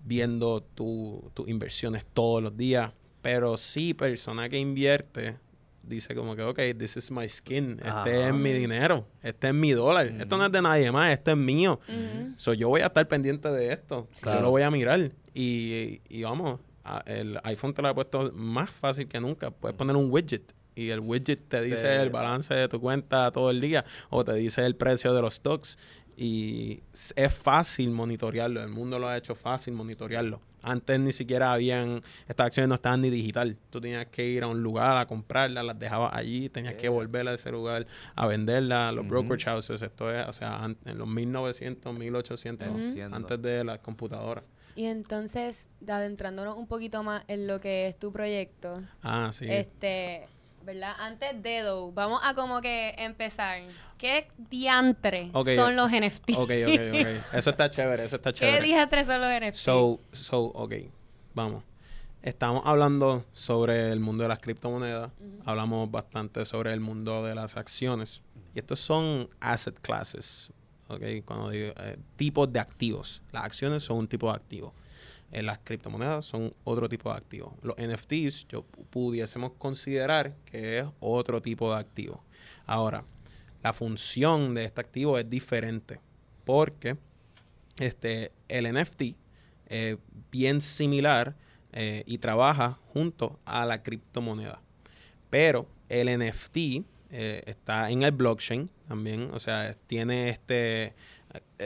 [0.03, 2.91] viendo tu- tus inversiones todos los días.
[3.21, 5.37] Pero sí, persona que invierte
[5.83, 7.73] dice como que, ok, this is my skin.
[7.79, 8.27] Este Ajá.
[8.27, 9.05] es mi dinero.
[9.23, 10.07] Este es mi dólar.
[10.07, 11.11] Esto no es de nadie más.
[11.13, 11.79] Esto es mío.
[12.37, 14.07] So, yo voy a estar pendiente de esto.
[14.21, 14.39] Claro.
[14.39, 15.11] Yo lo voy a mirar.
[15.33, 19.51] Y, y vamos, a- el iPhone te lo ha puesto más fácil que nunca.
[19.51, 20.53] Puedes poner un widget.
[20.75, 23.83] Y el widget te dice el balance de tu cuenta todo el día.
[24.09, 25.77] O te dice el precio de los stocks.
[26.19, 26.81] Y
[27.15, 28.61] es fácil monitorearlo.
[28.63, 30.41] El mundo lo ha hecho fácil monitorearlo.
[30.63, 32.01] Antes ni siquiera habían...
[32.27, 33.55] Estas acciones no estaban ni digital.
[33.69, 35.63] Tú tenías que ir a un lugar a comprarlas.
[35.63, 36.49] Las dejabas allí.
[36.49, 38.93] Tenías que volver a ese lugar a venderlas.
[38.95, 39.81] Los brokerage houses.
[39.83, 42.67] Esto es, o sea, an- en los 1900, 1800.
[42.67, 42.77] Ujú.
[42.79, 43.15] Entiendo.
[43.15, 44.43] Antes de las computadoras.
[44.75, 49.45] Y entonces, adentrándonos un poquito más en lo que es tu proyecto, Ah, sí.
[49.49, 50.27] este,
[50.67, 50.95] ¿verdad?
[50.99, 53.61] Antes de Doe, vamos a como que empezar.
[53.97, 56.31] ¿Qué diantre son eh, los NFT?
[56.31, 57.07] Ok, ok, ok.
[57.33, 58.65] Eso está chévere, eso está ¿Qué chévere.
[58.65, 59.55] diantre son los NFT?
[59.55, 60.73] So, so, ok,
[61.33, 61.63] vamos.
[62.21, 65.09] Estamos hablando sobre el mundo de las criptomonedas.
[65.45, 68.21] Hablamos bastante sobre el mundo de las acciones.
[68.53, 70.51] Y estos son asset classes.
[70.89, 73.21] Ok, cuando digo eh, tipos de activos.
[73.31, 74.73] Las acciones son un tipo de activo.
[75.31, 77.55] Eh, las criptomonedas son otro tipo de activo.
[77.61, 82.23] Los NFTs, yo pu- pudiésemos considerar que es otro tipo de activo.
[82.65, 83.03] Ahora,
[83.63, 85.99] la función de este activo es diferente.
[86.45, 86.95] Porque
[87.79, 89.01] este, el NFT
[89.67, 89.97] es
[90.31, 91.35] bien similar
[91.73, 94.61] eh, y trabaja junto a la criptomoneda.
[95.29, 96.57] Pero el NFT
[97.09, 100.93] eh, está en el blockchain también, o sea, tiene este, eh,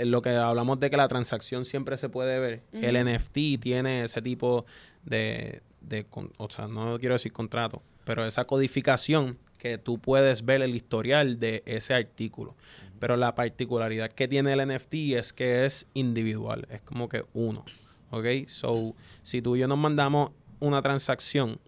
[0.04, 3.06] lo que hablamos de que la transacción siempre se puede ver, el.
[3.06, 4.66] NFT tiene ese tipo
[5.04, 10.44] de, de con- o sea, no quiero decir contrato, pero esa codificación que tú puedes
[10.46, 12.56] ver el historial de ese artículo.
[13.00, 17.64] Pero la particularidad que tiene el NFT es que es individual, es como que uno.
[18.12, 18.26] ¿Ok?
[18.48, 21.60] So, si tú y yo nos mandamos una transacción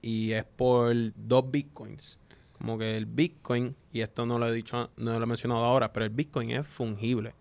[0.00, 2.18] y es por dos bitcoins,
[2.58, 5.92] como que el bitcoin, y esto no lo he dicho, no lo he mencionado ahora,
[5.92, 7.34] pero el bitcoin es fungible.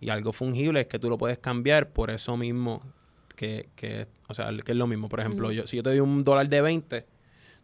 [0.00, 2.82] Y algo fungible es que tú lo puedes cambiar por eso mismo
[3.36, 5.08] que, que o sea, que es lo mismo.
[5.08, 7.06] Por ejemplo, yo, si yo te doy un dólar de 20,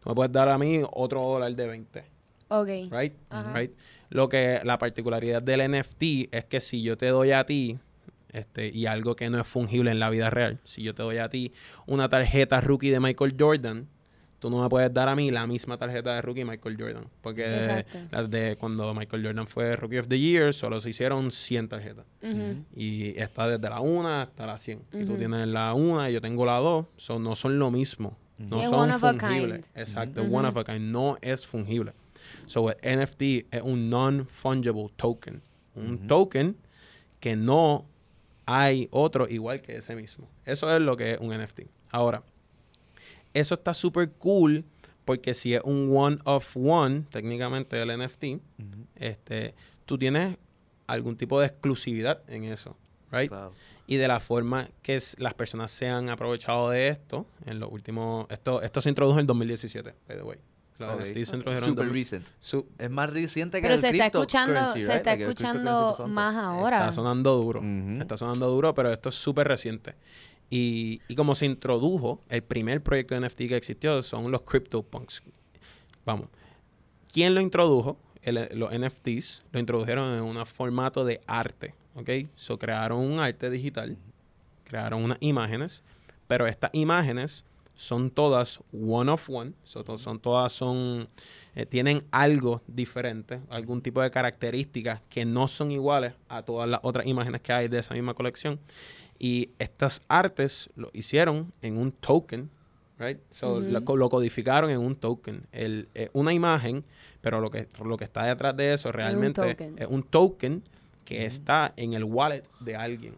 [0.00, 2.16] tú me puedes dar a mí otro dólar de 20
[2.48, 2.68] ok.
[2.90, 3.14] right?
[3.30, 3.52] Ajá.
[3.52, 3.72] Right.
[4.08, 7.78] Lo que la particularidad del NFT es que si yo te doy a ti
[8.32, 11.18] este y algo que no es fungible en la vida real, si yo te doy
[11.18, 11.52] a ti
[11.86, 13.88] una tarjeta rookie de Michael Jordan,
[14.46, 17.84] tú no me puedes dar a mí la misma tarjeta de rookie Michael Jordan, porque
[18.12, 22.06] las de cuando Michael Jordan fue rookie of the year solo se hicieron 100 tarjetas
[22.72, 24.82] y está desde la 1 hasta la 100.
[24.92, 28.16] Y tú tienes la 1 y yo tengo la 2, so, no son lo mismo.
[28.38, 29.64] No son fungibles.
[29.74, 30.92] Exacto, one of a kind.
[30.92, 31.90] No es fungible.
[32.46, 35.42] So, el NFT es un non-fungible token.
[35.74, 36.56] Un token
[37.18, 37.84] que no
[38.44, 40.28] hay otro igual que ese mismo.
[40.44, 41.62] Eso es lo que es un NFT.
[41.90, 42.22] Ahora,
[43.40, 44.64] eso está súper cool
[45.04, 48.24] porque si es un one of one, técnicamente el NFT,
[48.96, 50.36] este, tú tienes
[50.86, 52.76] algún tipo de exclusividad en eso,
[53.12, 53.28] right?
[53.28, 53.52] Claro.
[53.86, 57.70] Y de la forma que es- las personas se han aprovechado de esto en los
[57.70, 58.26] últimos...
[58.30, 60.38] Esto, esto se introdujo en el 2017, by the way.
[60.78, 61.00] Los Ok.
[61.02, 62.26] NFT se introdujeron Super 2000 recent.
[62.40, 66.36] su- Es más reciente que Pero el se está escuchando, se está Like escuchando más
[66.36, 66.78] ahora.
[66.80, 67.62] Está sonando duro.
[68.00, 69.94] Está sonando duro, pero esto es súper reciente.
[70.48, 75.22] Y, como se introdujo, el primer proyecto de NFT que existió son los CryptoPunks.
[76.04, 76.28] Vamos.
[77.12, 77.98] ¿Quién lo introdujo?
[78.24, 81.74] Los NFTs lo introdujeron en un formato de arte.
[81.94, 82.10] ¿Ok?
[82.34, 83.96] So crearon un arte digital,
[84.64, 85.82] crearon unas imágenes,
[86.26, 87.44] pero estas imágenes
[87.76, 91.08] son todas one of one, son todas son
[91.54, 96.80] eh, tienen algo diferente, algún tipo de características que no son iguales a todas las
[96.82, 98.58] otras imágenes que hay de esa misma colección.
[99.18, 102.50] Y estas artes lo hicieron en un token,
[102.98, 103.18] right?
[103.30, 105.46] So, lo, co- lo codificaron en un token.
[105.52, 106.84] El, eh, una imagen,
[107.20, 109.78] pero lo que, lo que está detrás de eso realmente token.
[109.78, 110.62] es un token
[111.04, 113.14] que está en el wallet de alguien.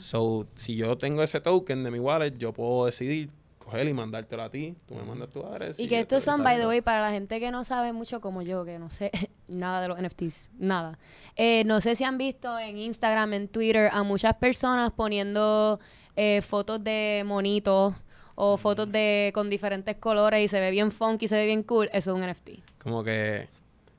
[0.00, 3.30] So, si yo tengo ese token de mi wallet, yo puedo decidir
[3.70, 4.74] coger y mandártelo a ti.
[4.86, 5.78] Tú me mandas tu adres.
[5.78, 8.42] Y que estos son, by the way, para la gente que no sabe mucho como
[8.42, 9.10] yo, que no sé
[9.48, 10.98] nada de los NFTs, nada.
[11.36, 15.78] Eh, no sé si han visto en Instagram, en Twitter, a muchas personas poniendo
[16.16, 17.94] eh, fotos de monitos
[18.34, 21.88] o fotos de con diferentes colores y se ve bien funky, se ve bien cool.
[21.92, 22.82] Eso es un NFT.
[22.82, 23.48] Como que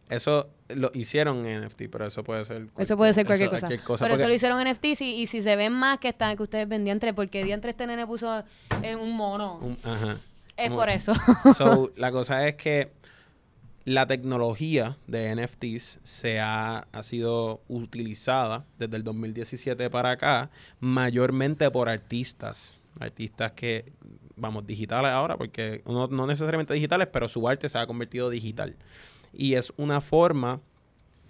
[0.09, 4.05] eso lo hicieron en NFT, pero eso puede ser Eso puede ser cualquier eso- cosa.
[4.05, 6.43] Pero eso lo hicieron en NFTs y, y si se ven más que están que
[6.43, 8.43] ustedes ven diantre, porque diantre este nene puso
[8.82, 9.59] en un mono.
[9.61, 10.17] un- ajá.
[10.57, 11.13] es como- por eso.
[11.55, 12.91] So, la cosa es que
[13.84, 21.69] la tecnología de NFTs se ha, ha sido utilizada desde el 2017 para acá, mayormente
[21.72, 22.76] por artistas.
[22.99, 23.91] Artistas que,
[24.36, 28.76] vamos, digitales ahora, porque no, no necesariamente digitales, pero su arte se ha convertido digital.
[29.34, 30.61] Y es una forma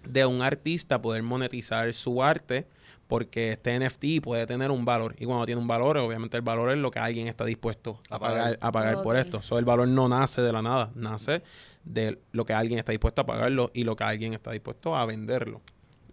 [0.07, 2.67] de un artista poder monetizar su arte
[3.07, 5.15] porque este NFT puede tener un valor.
[5.19, 8.17] Y cuando tiene un valor, obviamente el valor es lo que alguien está dispuesto a,
[8.17, 8.57] pagar, pagar.
[8.61, 9.41] a pagar por esto.
[9.41, 11.43] So, el valor no nace de la nada, nace
[11.83, 15.05] de lo que alguien está dispuesto a pagarlo y lo que alguien está dispuesto a
[15.05, 15.59] venderlo.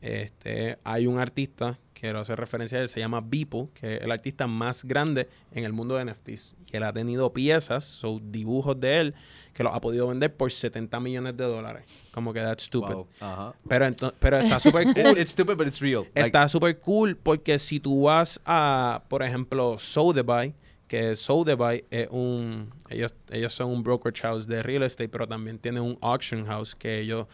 [0.00, 4.12] Este, hay un artista, quiero hacer referencia a él, se llama Beeple, que es el
[4.12, 6.54] artista más grande en el mundo de NFTs.
[6.72, 9.14] Y él ha tenido piezas, so, dibujos de él,
[9.52, 12.10] que los ha podido vender por 70 millones de dólares.
[12.12, 12.94] Como que that's stupid.
[12.94, 13.54] Wow.
[13.68, 15.18] Pero, pero está súper cool.
[15.18, 16.06] it's stupid, but it's real.
[16.14, 20.54] Like, Está súper cool porque si tú vas a, por ejemplo, Sotheby's,
[20.86, 22.72] que Sotheby's es un...
[22.88, 26.74] Ellos, ellos son un brokerage house de real estate, pero también tienen un auction house
[26.74, 27.26] que ellos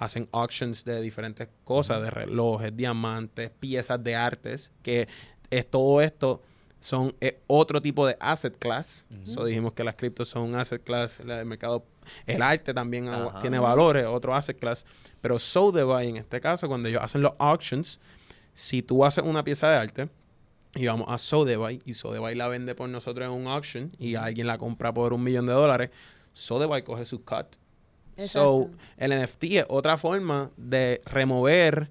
[0.00, 5.06] hacen auctions de diferentes cosas, de relojes, diamantes, piezas de artes, que
[5.50, 6.40] es todo esto
[6.82, 9.04] son es otro tipo de asset class.
[9.26, 11.84] So dijimos que las criptos son un asset class, la- el mercado,
[12.26, 13.08] el arte también
[13.42, 14.86] tiene valores, otro asset class.
[15.20, 18.00] Pero Sotheby's, en este caso, cuando ellos hacen los auctions,
[18.54, 20.08] si tú haces una pieza de arte
[20.74, 24.46] y vamos a Sotheby's y Sotheby's la vende por nosotros en un auction y alguien
[24.46, 25.90] la compra por un millón de dólares,
[26.32, 27.46] Sotheby's coge su cut.
[28.28, 28.78] So, Exacto.
[28.98, 31.90] el NFT es otra forma de remover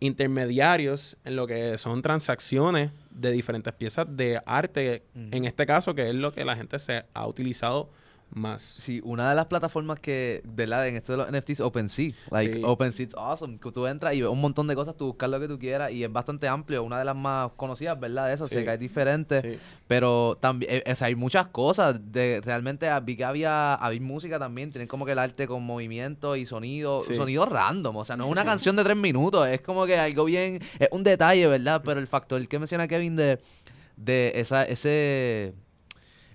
[0.00, 6.08] intermediarios en lo que son transacciones de diferentes piezas de arte, en este caso, que
[6.08, 7.90] es lo que la gente se ha utilizado
[8.34, 8.62] más.
[8.62, 10.86] Sí, una de las plataformas que, ¿verdad?
[10.88, 12.12] En esto de los NFTs, OpenSea.
[12.30, 12.62] Like, Sí.
[12.64, 13.58] OpenSea es awesome.
[13.72, 16.04] Tú entras y ves un montón de cosas, tú buscas lo que tú quieras y
[16.04, 16.82] es bastante amplio.
[16.82, 18.32] Una de las más conocidas, ¿verdad?
[18.32, 18.56] Eso, Sí.
[18.56, 19.42] sé que hay diferentes.
[19.42, 19.58] Sí.
[19.86, 21.96] Pero también, eh, o sea, hay muchas cosas.
[22.12, 24.70] De, realmente vi que había, había música también.
[24.70, 27.00] Tienen como que el arte con movimiento y sonido.
[27.00, 27.96] Sonido random.
[27.96, 29.46] O sea, no es una canción de tres minutos.
[29.48, 30.60] Es como que algo bien.
[30.78, 31.82] Es un detalle, ¿verdad?
[31.84, 33.40] Pero el factor que menciona Kevin de,
[33.96, 35.54] de esa, ese.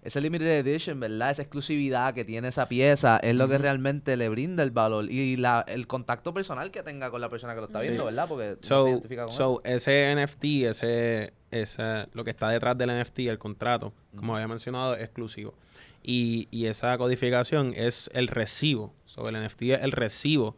[0.01, 1.31] Ese limited edition, ¿verdad?
[1.31, 5.35] Esa exclusividad que tiene esa pieza es lo que realmente le brinda el valor y
[5.35, 7.87] la, el contacto personal que tenga con la persona que lo está Sí.
[7.87, 8.27] viendo, ¿verdad?
[8.27, 12.77] Porque no se So, identifica con so ese NFT, ese, ese, lo que está detrás
[12.77, 15.53] del NFT, el contrato, como había mencionado, es exclusivo.
[16.01, 18.93] Y, y esa codificación es el recibo.
[19.05, 20.55] So, el NFT es el recibo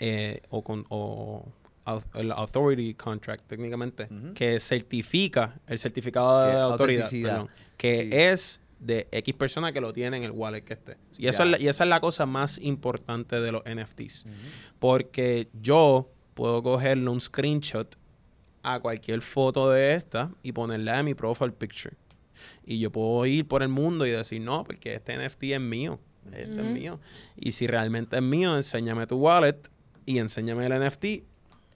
[0.00, 1.46] eh, o, con, o
[2.14, 8.08] el authority contract técnicamente que certifica el certificado Que de autoridad perdón, que Sí.
[8.12, 10.96] es de X persona que lo tiene en el wallet que esté.
[11.18, 14.26] Y esa, es la, y esa es la cosa más importante de los NFTs.
[14.78, 17.96] Porque yo puedo cogerle un screenshot
[18.62, 21.96] a cualquier foto de esta y ponerla en mi profile picture.
[22.64, 25.98] Y yo puedo ir por el mundo y decir, no, porque este NFT es mío.
[26.32, 27.00] Este es mío.
[27.36, 29.56] Y si realmente es mío, enséñame tu wallet
[30.04, 31.04] y enséñame el NFT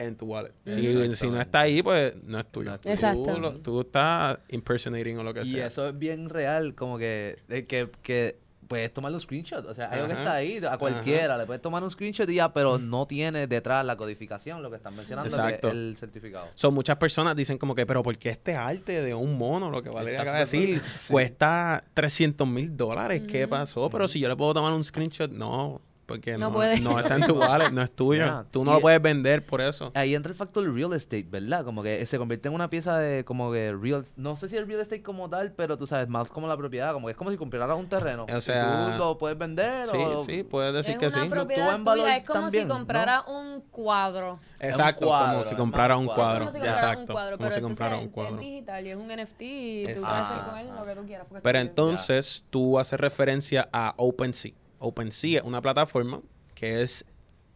[0.00, 0.52] en tu wallet.
[0.64, 2.70] Si, si no está ahí, pues no es tuyo.
[2.70, 3.38] No es Tú, Exacto.
[3.38, 5.66] lo- tú estás impersonating o lo que Y sea.
[5.66, 9.66] eso es bien real, como que, de que, que puedes tomar un screenshot.
[9.66, 12.52] O sea, algo que está ahí, a cualquiera, le puedes tomar un screenshot y ya,
[12.52, 15.68] pero no tiene detrás la codificación, lo que están mencionando, Exacto.
[15.70, 16.46] el certificado.
[16.54, 19.82] Son muchas personas dicen como que, pero ¿por qué este arte de un mono, lo
[19.82, 20.80] que Valeria acaba de decir.
[21.00, 21.12] Sí.
[21.12, 23.22] cuesta 300 mil dólares?
[23.28, 23.90] ¿Qué pasó?
[23.90, 25.80] Pero si yo le puedo tomar un screenshot, no,
[26.10, 26.80] porque No no, puede.
[26.80, 28.24] no está en tu wallet, no es tuyo.
[28.26, 28.44] Ya.
[28.50, 29.92] Tú no Y- lo puedes vender por eso.
[29.94, 31.64] Ahí entra el factor real estate, ¿verdad?
[31.64, 34.66] Como que se convierte en una pieza de como que real, no sé si es
[34.66, 37.30] real estate como tal, pero tú sabes, más como la propiedad, como que es como
[37.30, 38.26] si compraras un terreno.
[38.32, 40.24] O sea, tú lo puedes vender Sí, o...
[40.24, 41.30] sí, puedes decir es que una sí.
[41.30, 42.74] Propiedad en valor es como también, si ¿no?
[42.74, 44.38] comprara un cuadro.
[44.58, 46.44] Exacto, cuadro, como si es comprara más un cuadro.
[46.44, 48.34] Es como si comprara un Exacto, cuadro, como pero si entonces comprara un cuadro.
[48.34, 50.08] Es digital y es un NFT y tú Exacto.
[50.10, 51.26] puedes hacer con él lo que tú quieras.
[51.42, 54.52] Pero entonces tú haces referencia a OpenSea.
[54.80, 56.20] OpenSea es una plataforma
[56.54, 57.04] que es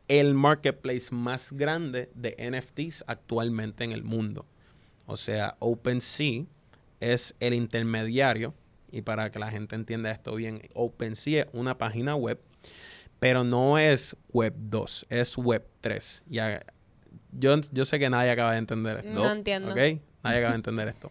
[0.09, 4.47] el marketplace más grande de NFTs actualmente en el mundo.
[5.07, 6.45] O sea, OpenSea
[7.01, 8.55] es el intermediario
[8.91, 12.41] y para que la gente entienda esto bien, OpenSea es una página web,
[13.19, 16.23] pero no es Web 2, es Web 3.
[16.29, 16.65] Ya,
[17.33, 19.11] yo, yo sé que nadie acaba de entender esto.
[19.11, 19.71] No entiendo.
[19.71, 19.77] ¿Ok?
[20.23, 21.11] Nadie acaba de entender esto.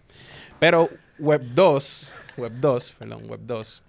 [0.60, 0.88] Pero
[1.20, 3.84] Web 2, Web 2, perdón, Web 2,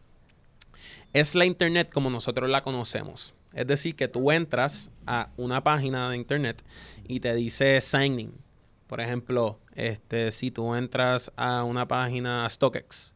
[1.15, 3.35] es la Internet como nosotros la conocemos.
[3.55, 6.63] Es decir, que tú entras a una página de Internet
[7.09, 8.33] y te dice sign in.
[8.89, 13.15] Por ejemplo, este, si tú entras a una página StockX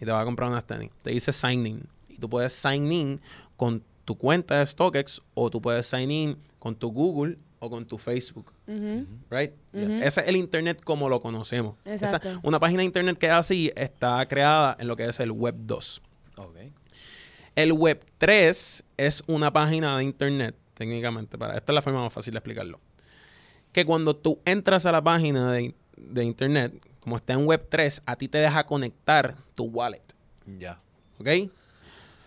[0.00, 1.82] y te va a comprar unas tenis, te dice sign in.
[2.08, 3.20] Y tú puedes sign in
[3.56, 7.86] con tu cuenta de StockX o tú puedes sign in con tu Google o con
[7.86, 8.52] tu Facebook.
[9.30, 9.52] Right?
[10.02, 11.76] Ese es el Internet como lo conocemos.
[12.06, 15.30] Esa- una página de Internet que es así está creada en lo que es el
[15.32, 16.02] Web 2.
[16.36, 16.56] Ok.
[17.58, 21.36] El Web 3 es una página de internet, técnicamente.
[21.36, 22.78] Para, esta es la forma más fácil de explicarlo.
[23.72, 28.14] Que cuando tú entras a la página de, de internet, como está en Web3, a
[28.14, 30.04] ti te deja conectar tu wallet.
[30.60, 30.78] Ya.
[31.18, 31.50] ¿Ok?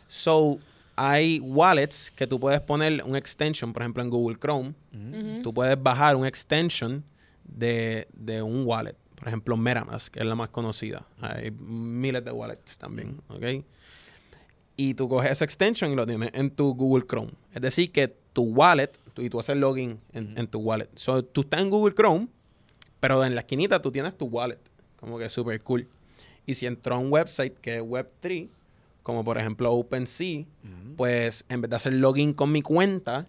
[0.09, 0.59] So,
[0.97, 4.73] hay wallets que tú puedes poner un extension, por ejemplo, en Google Chrome.
[4.93, 5.43] Ujú.
[5.43, 7.05] Tú puedes bajar un extension
[7.45, 8.97] de, de un wallet.
[9.15, 11.05] Por ejemplo, MetaMask, que es la más conocida.
[11.21, 13.63] Hay miles de wallets también, ¿ok?
[14.81, 17.29] Y tú coges ese extension y lo tienes en tu Google Chrome.
[17.53, 20.89] Es decir, que tu wallet, tú, y tú haces login en, en tu wallet.
[20.95, 22.27] So, tú estás en Google Chrome,
[22.99, 24.57] pero en la esquinita tú tienes tu wallet.
[24.95, 25.87] Como que es súper cool.
[26.47, 28.49] Y si entró a un website que es Web3,
[29.03, 30.45] como por ejemplo OpenSea,
[30.97, 33.27] pues en vez de hacer login con mi cuenta,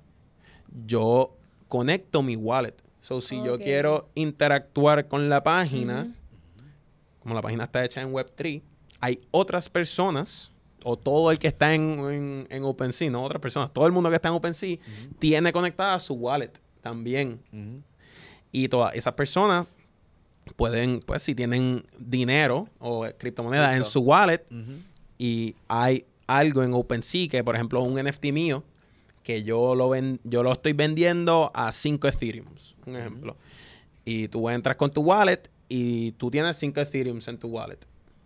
[0.86, 1.36] yo
[1.68, 2.76] conecto mi wallet.
[3.02, 6.14] So, si yo quiero interactuar con la página,
[7.20, 8.62] como la página está hecha en Web3,
[9.00, 10.51] hay otras personas,
[10.84, 14.10] o todo el que está en, en, en OpenSea, no otras personas, todo el mundo
[14.10, 14.76] que está en OpenSea,
[15.18, 17.40] tiene conectada su wallet también.
[18.50, 19.66] Y todas esas personas
[20.56, 24.44] pueden, pues si tienen dinero o criptomonedas en su wallet,
[25.18, 28.64] y hay algo en OpenSea que, por ejemplo, un NFT mío,
[29.22, 32.46] que yo lo, ven, yo lo estoy vendiendo a 5 Ethereum,
[32.86, 33.36] un ejemplo.
[34.04, 37.78] Y tú entras con tu wallet y tú tienes 5 Ethereum en tu wallet.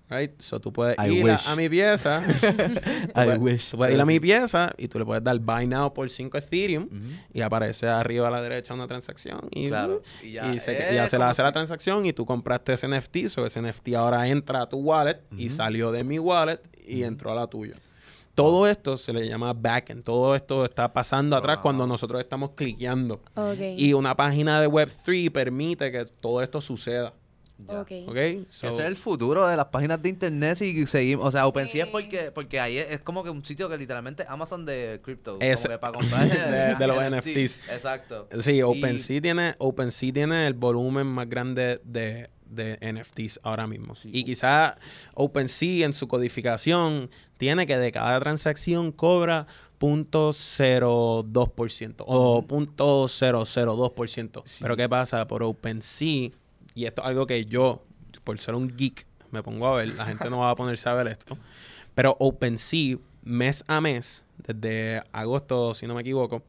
[0.08, 0.40] Right?
[0.40, 1.46] So tú puedes I ir a, wish.
[1.48, 2.22] a mi pieza.
[2.40, 3.70] tú I puedes- wish.
[3.72, 6.38] Tú puedes ir a mi pieza y tú le puedes dar buy now por 5
[6.38, 6.88] Ethereum
[7.34, 10.02] y aparece arriba a la derecha una transacción y, Claro.
[10.22, 12.24] y, Y ya se, es y ya se como la hace la transacción y tú
[12.24, 16.18] compraste ese NFT, so ese NFT ahora entra a tu wallet y salió de mi
[16.20, 17.74] wallet y entró a la tuya.
[18.36, 20.04] Todo esto se le llama backend.
[20.04, 21.62] Todo esto está pasando atrás Wow.
[21.62, 23.22] cuando nosotros estamos cliqueando.
[23.76, 27.14] Y una página de Web3 permite que todo esto suceda.
[27.58, 27.80] Ya.
[27.80, 27.90] Ok.
[28.08, 28.16] ¿Ok?
[28.48, 31.84] So- Ese es el futuro de las páginas de internet y seguimos, o sea, OpenSea
[31.86, 35.38] es porque porque ahí es, es como que un sitio que literalmente Amazon de crypto,
[35.40, 37.58] Ese- como que para comprar de- de los NFTs.
[37.72, 38.28] Exacto.
[38.40, 43.94] Sí, Y- OpenSea tiene, OpenSea tiene el volumen más grande de, de NFTs ahora mismo.
[43.94, 44.10] Sí.
[44.12, 44.76] Y quizá
[45.14, 49.46] OpenSea en su codificación tiene que de cada transacción cobra
[49.78, 54.42] .02% o .002%.
[54.44, 54.58] Sí.
[54.62, 55.26] Pero ¿qué pasa?
[55.26, 56.30] Por OpenSea,
[56.76, 57.82] y esto es algo que yo,
[58.22, 60.94] por ser un geek, me pongo a ver, la gente no va a ponerse a
[60.94, 61.36] ver esto,
[61.94, 66.44] pero OpenSea, mes a mes, desde agosto, si no me equivoco,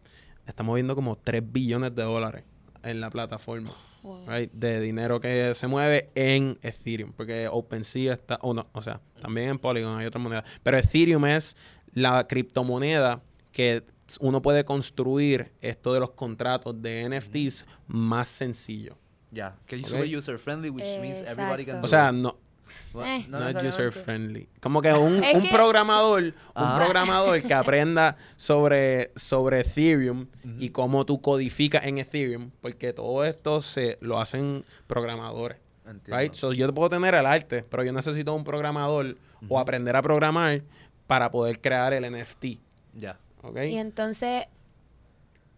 [0.46, 2.44] estamos viendo como 3 billones de dólares
[2.84, 3.72] en la plataforma.
[4.04, 4.26] Wow.
[4.28, 7.12] right, De dinero que se mueve en Ethereum.
[7.14, 10.46] Porque OpenSea está, o no, o sea, también en Polygon hay otras monedas.
[10.62, 11.58] Pero Ethereum es
[11.94, 13.22] la criptomoneda
[13.52, 13.84] que
[14.20, 18.98] uno puede construir esto de los contratos de NFTs más sencillo.
[19.66, 19.90] Que es Ok.
[19.90, 21.82] super user friendly, which means everybody can Exacto.
[21.82, 22.38] do O sea, no,
[23.06, 23.26] Eh.
[23.28, 23.68] no no es necesariamente.
[23.68, 24.50] user friendly.
[24.60, 26.80] Como que un, Es un que- programador, un Ah.
[26.84, 30.28] programador que aprenda sobre, sobre Ethereum
[30.60, 35.58] y cómo tú codificas en Ethereum, porque todo esto se lo hacen programadores.
[35.88, 36.18] Entiendo.
[36.20, 36.34] Right?
[36.34, 39.16] So, yo puedo tener el arte, pero yo necesito un programador
[39.48, 40.62] o aprender a programar
[41.06, 42.60] para poder crear el NFT.
[42.94, 43.18] Ya.
[43.42, 43.58] ¿Ok?
[43.68, 44.48] Y entonces,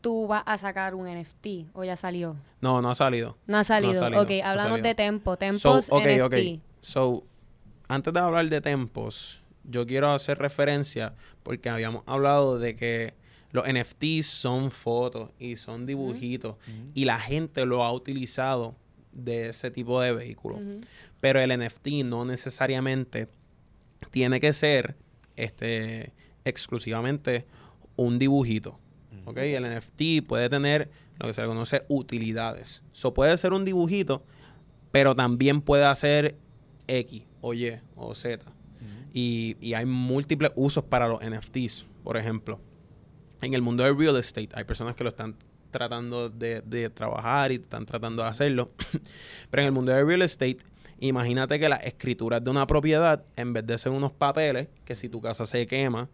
[0.01, 2.35] tú vas a sacar un NFT o ya salió.
[2.61, 3.37] No, no ha salido.
[3.47, 3.93] No ha salido.
[3.95, 4.87] salido, ok, no ha hablamos salido.
[4.87, 5.31] de Tempo.
[5.31, 6.23] So, Tempos ok, NFT.
[6.23, 6.35] ok.
[6.81, 7.23] So,
[7.87, 13.13] antes de hablar de tempos, yo quiero hacer referencia porque habíamos hablado de que
[13.51, 16.55] los NFTs son fotos y son dibujitos
[16.93, 18.75] y la gente lo ha utilizado
[19.11, 20.59] de ese tipo de vehículo.
[21.19, 23.27] Pero el NFT no necesariamente
[24.11, 24.95] tiene que ser
[25.35, 26.13] este
[26.45, 27.45] exclusivamente
[27.95, 28.79] un dibujito.
[29.25, 29.37] ¿Ok?
[29.37, 30.89] El NFT puede tener
[31.19, 32.83] lo que se le conoce utilidades.
[32.91, 34.23] So puede ser un dibujito,
[34.91, 36.35] pero también puede hacer
[36.87, 38.45] X o Y o Z.
[39.13, 41.87] Y, y hay múltiples usos para los NFTs.
[42.03, 42.59] Por ejemplo,
[43.41, 45.35] en el mundo del real estate hay personas que lo están
[45.71, 48.71] tratando de, de trabajar y están tratando de hacerlo.
[49.49, 50.57] Pero en el mundo del real estate,
[50.99, 55.09] imagínate que las escrituras de una propiedad, en vez de ser unos papeles, que si
[55.09, 56.09] tu casa se quema,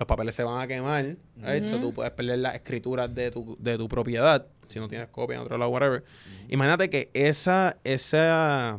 [0.00, 1.16] los papeles se van a quemar,
[1.78, 5.42] tú puedes perder las escrituras de tu, de tu propiedad, si no tienes copia en
[5.42, 6.02] otro lado, whatever.
[6.48, 8.78] Imagínate que esa, esa,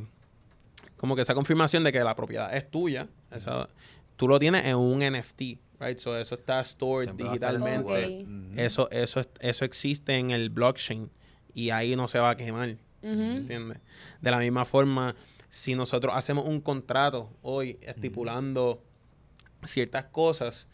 [0.97, 3.69] como que esa confirmación de que la propiedad es tuya, esa,
[4.15, 5.41] tú lo tienes en un NFT,
[5.79, 5.99] right?
[5.99, 8.25] So, eso está stored Siempre digitalmente.
[8.57, 11.07] Eso, eso, es- eso existe en el blockchain
[11.53, 12.77] y ahí no se va a quemar.
[13.03, 13.11] Ujú.
[13.11, 13.77] ¿Entiendes?
[14.21, 15.15] De la misma forma,
[15.49, 18.83] si nosotros hacemos un contrato hoy estipulando
[19.63, 20.67] ciertas cosas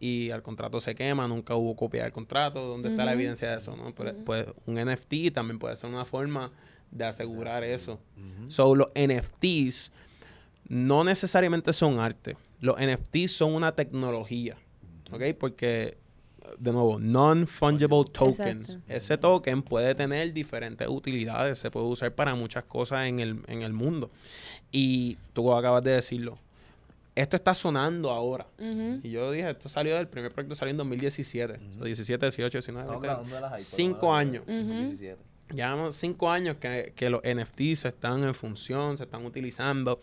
[0.00, 3.58] y el contrato se quema, nunca hubo copia del contrato, ¿dónde está la evidencia de
[3.58, 3.76] eso?
[3.76, 3.94] ¿no?
[3.94, 4.24] Pero, Ujú.
[4.24, 6.52] Pues un NFT también puede ser una forma
[6.90, 7.98] de asegurar eso.
[8.16, 8.50] Ujú.
[8.50, 9.92] So, los NFTs
[10.68, 12.36] no necesariamente son arte.
[12.60, 14.56] Los NFTs son una tecnología.
[15.10, 15.22] ¿ok?
[15.38, 15.98] Porque,
[16.58, 18.60] de nuevo, non-fungible token.
[18.60, 18.82] Exacto.
[18.88, 23.62] Ese token puede tener diferentes utilidades, se puede usar para muchas cosas en el, en
[23.62, 24.10] el mundo.
[24.70, 26.38] Y tú acabas de decirlo.
[27.20, 28.46] Esto está sonando ahora.
[28.58, 29.00] Ujú.
[29.02, 31.54] Y yo dije, esto salió del primer proyecto, salió en 2017.
[31.70, 32.82] O sea, 17, 18, 19.
[32.86, 33.06] Estamos 20.
[33.06, 34.16] grabando de las iPods, Cinco ¿no?
[34.16, 34.42] años.
[34.46, 34.54] Ujú.
[34.56, 35.22] 2017.
[35.54, 40.00] Llevamos cinco años que, que los NFTs están en función, se están utilizando.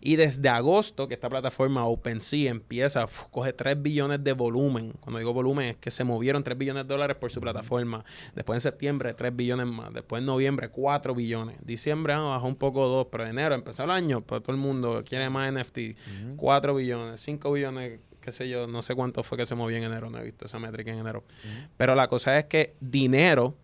[0.00, 4.92] Y desde agosto, que esta plataforma OpenSea empieza, uf, coge 3 billones de volumen.
[5.00, 8.04] Cuando digo volumen, es que se movieron 3 billones de dólares por su plataforma.
[8.34, 9.92] Después en septiembre, 3 billones más.
[9.92, 11.56] Después en noviembre, 4 billones.
[11.64, 15.02] Diciembre ah, bajó un poco 2, pero enero empezó el año, pues todo el mundo
[15.04, 15.78] quiere más NFT.
[16.36, 19.84] 4 billones, 5 billones, qué sé yo, no sé cuánto fue que se movió en
[19.84, 21.24] enero, no he visto esa métrica en enero.
[21.76, 23.56] Pero la cosa es que dinero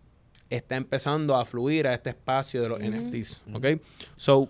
[0.49, 2.79] está empezando a fluir a este espacio de los.
[2.79, 3.65] NFTs, ¿ok?
[4.17, 4.47] So,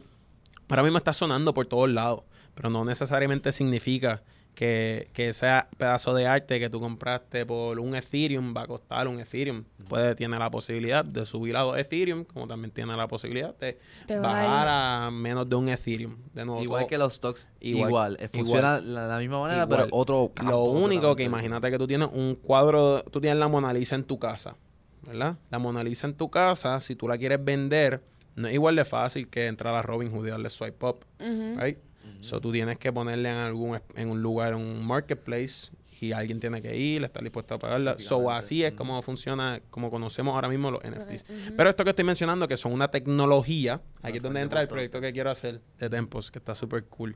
[0.70, 2.22] ahora mismo está sonando por todos lados,
[2.56, 4.22] pero no necesariamente significa
[4.56, 5.48] que, que ese
[5.80, 9.64] pedazo de arte que tú compraste por un Ethereum va a costar un Ethereum.
[9.90, 13.80] Puede, tiene la posibilidad de subir a dos Ethereum, como también tiene la posibilidad de
[14.06, 16.18] Te bajar a menos de un Ethereum.
[16.36, 18.18] De nuevo, Igual todo- que los stocks, Igual, igual.
[18.20, 19.86] eh, Funciona la, la misma manera, Igual.
[19.86, 23.48] pero otro campo Lo único que imagínate que tú tienes un cuadro, tú tienes la
[23.48, 24.56] Mona Lisa en tu casa,
[25.06, 25.38] ¿verdad?
[25.50, 28.02] La Mona Lisa en tu casa, si tú la quieres vender,
[28.36, 31.06] no es igual de fácil que entrar a Robinhood y darle swipe up,
[31.58, 31.78] right?
[32.22, 35.72] So tú tienes que ponerle en algún en un lugar, en un marketplace
[36.04, 37.96] y alguien tiene que ir, estar dispuesto a pagarla.
[37.98, 41.26] So así es como funciona, como conocemos ahora mismo los NFTs.
[41.56, 45.00] Pero esto que estoy mencionando, que son una tecnología, aquí es donde entra el proyecto
[45.00, 47.16] que quiero hacer de Tempos, que está súper cool.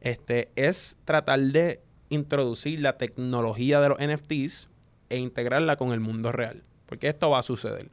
[0.00, 4.68] Este, es tratar de introducir la tecnología de los NFTs
[5.08, 6.62] e integrarla con el mundo real.
[6.88, 7.88] Porque esto va a suceder.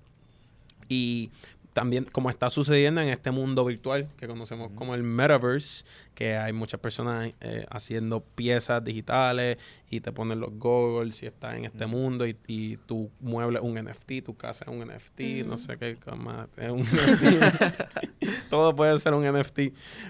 [0.88, 1.30] Y
[1.76, 5.84] también, como está sucediendo en este mundo virtual que conocemos como el metaverse,
[6.14, 9.58] que hay muchas personas eh, haciendo piezas digitales
[9.90, 13.64] y te ponen los goggles y estás en este mundo y, y tu mueble es
[13.66, 18.50] un NFT, tu casa es un NFT, no sé qué más, es un NFT.
[18.50, 19.60] Todo puede ser un NFT.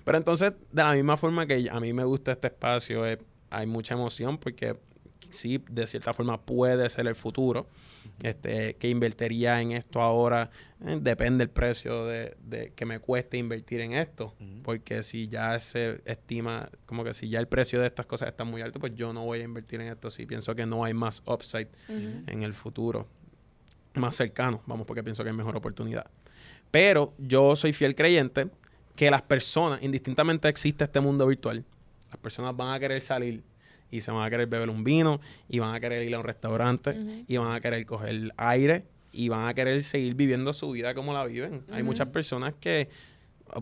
[0.03, 3.17] Pero entonces, de la misma forma que a mí me gusta este espacio, eh,
[3.49, 4.77] hay mucha emoción porque
[5.31, 7.67] sí, de cierta forma puede ser el futuro.
[8.23, 10.49] Este, que invertiría en esto ahora,
[10.85, 14.33] eh, depende del precio de, de que me cueste invertir en esto.
[14.63, 18.43] Porque si ya se estima, como que si ya el precio de estas cosas está
[18.43, 20.09] muy alto, pues yo no voy a invertir en esto.
[20.09, 23.07] Si pienso que no hay más upside en el futuro
[23.95, 26.05] más cercano, vamos, porque pienso que hay mejor oportunidad.
[26.71, 28.49] Pero yo soy fiel creyente
[28.95, 31.63] que las personas, indistintamente existe este mundo virtual,
[32.09, 33.43] las personas van a querer salir
[33.91, 36.25] y se van a querer beber un vino y van a querer ir a un
[36.25, 40.93] restaurante y van a querer coger aire y van a querer seguir viviendo su vida
[40.93, 41.63] como la viven.
[41.71, 42.89] Hay muchas personas que,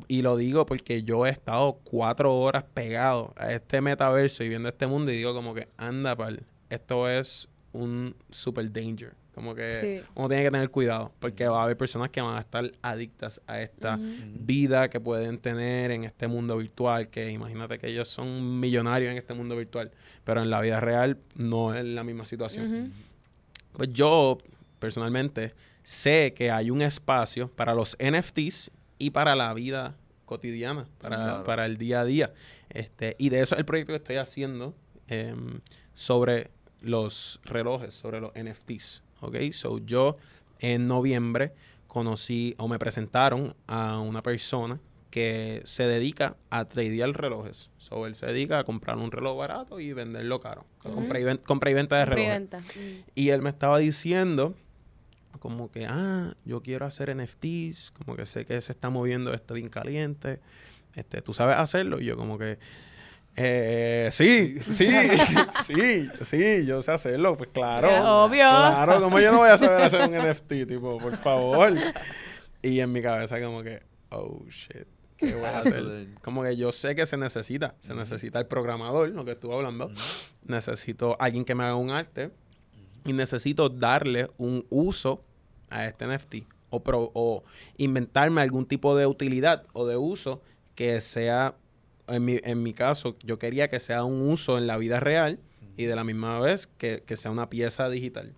[0.07, 4.69] y lo digo porque yo he estado cuatro horas pegado a este metaverso y viendo
[4.69, 9.13] este mundo y digo como que, anda, pal, esto es un super danger.
[9.33, 9.71] Como que
[10.01, 10.07] Sí.
[10.15, 13.41] uno tiene que tener cuidado porque va a haber personas que van a estar adictas
[13.47, 18.59] a esta vida que pueden tener en este mundo virtual, que imagínate que ellos son
[18.59, 19.91] millonarios en este mundo virtual,
[20.23, 22.93] pero en la vida real no es la misma situación.
[23.73, 24.37] Pues yo,
[24.77, 28.69] personalmente, sé que hay un espacio para los NFTs
[28.99, 31.43] y para la vida cotidiana, para, Claro.
[31.43, 32.33] para el día a día.
[32.69, 34.75] Este, y de eso es el proyecto que estoy haciendo
[35.07, 35.59] em,
[35.93, 36.49] sobre
[36.81, 39.01] los relojes, sobre los NFTs.
[39.23, 39.51] ¿Ok?
[39.51, 40.17] So yo
[40.59, 41.53] en noviembre
[41.87, 44.79] conocí o me presentaron a una persona
[45.11, 47.69] que se dedica a tradear relojes.
[47.77, 50.65] So él se dedica a comprar un reloj barato y venderlo caro.
[50.79, 52.31] Compra, y ven- compra y venta de y relojes.
[52.31, 52.59] venta.
[52.59, 53.03] Mm.
[53.13, 54.55] Y él me estaba diciendo
[55.39, 59.53] como que, ah, yo quiero hacer NFTs, como que sé que se está moviendo esto
[59.53, 60.39] bien caliente,
[60.95, 61.99] este, ¿tú sabes hacerlo?
[61.99, 62.57] Y yo como que,
[63.35, 64.87] eh, sí, sí,
[65.65, 67.89] sí, sí, yo sé hacerlo, pues claro.
[67.89, 68.39] Era obvio.
[68.49, 71.73] Claro, como yo no voy a saber hacer un NFT, tipo, por favor.
[72.61, 74.85] Y en mi cabeza como que, oh, shit,
[75.17, 76.07] ¿qué voy a hacer?
[76.21, 79.91] Como que yo sé que se necesita, se necesita el programador, lo que estuve hablando,
[80.45, 82.31] necesito alguien que me haga un arte
[83.05, 85.21] y necesito darle un uso
[85.69, 86.35] a este NFT
[86.69, 87.43] o, pro- o
[87.77, 90.41] inventarme algún tipo de utilidad o de uso
[90.75, 91.55] que sea,
[92.07, 95.39] en mi, en mi caso, yo quería que sea un uso en la vida real
[95.77, 98.33] y de la misma vez que, que sea una pieza digital.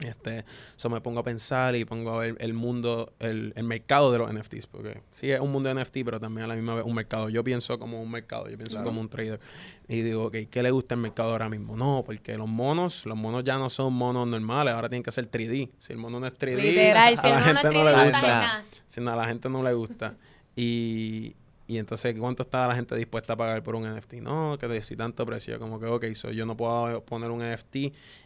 [0.00, 0.44] Este,
[0.76, 4.18] eso me pongo a pensar y pongo a ver el mundo, el, el mercado de
[4.18, 6.84] los NFTs, porque sí es un mundo de NFT, pero también a la misma vez
[6.84, 7.30] un mercado.
[7.30, 8.84] Yo pienso como un mercado, yo pienso Claro.
[8.88, 9.40] como un trader.
[9.88, 11.78] Y digo, ok, ¿qué le gusta al mercado ahora mismo?
[11.78, 15.30] No, porque los monos, los monos ya no son monos normales, ahora tienen que ser
[15.30, 15.70] 3D.
[15.78, 17.80] Si el mono no es 3D, Literal, a si el la mono gente es no
[17.80, 18.64] 3D, le gusta.
[18.88, 20.14] Si no, a la gente no le gusta.
[20.54, 21.34] Y,
[21.68, 24.14] Y entonces, ¿cuánto está la gente dispuesta a pagar por un NFT?
[24.14, 25.58] No, que si tanto precio.
[25.58, 27.76] Como que, ok, so yo no puedo poner un NFT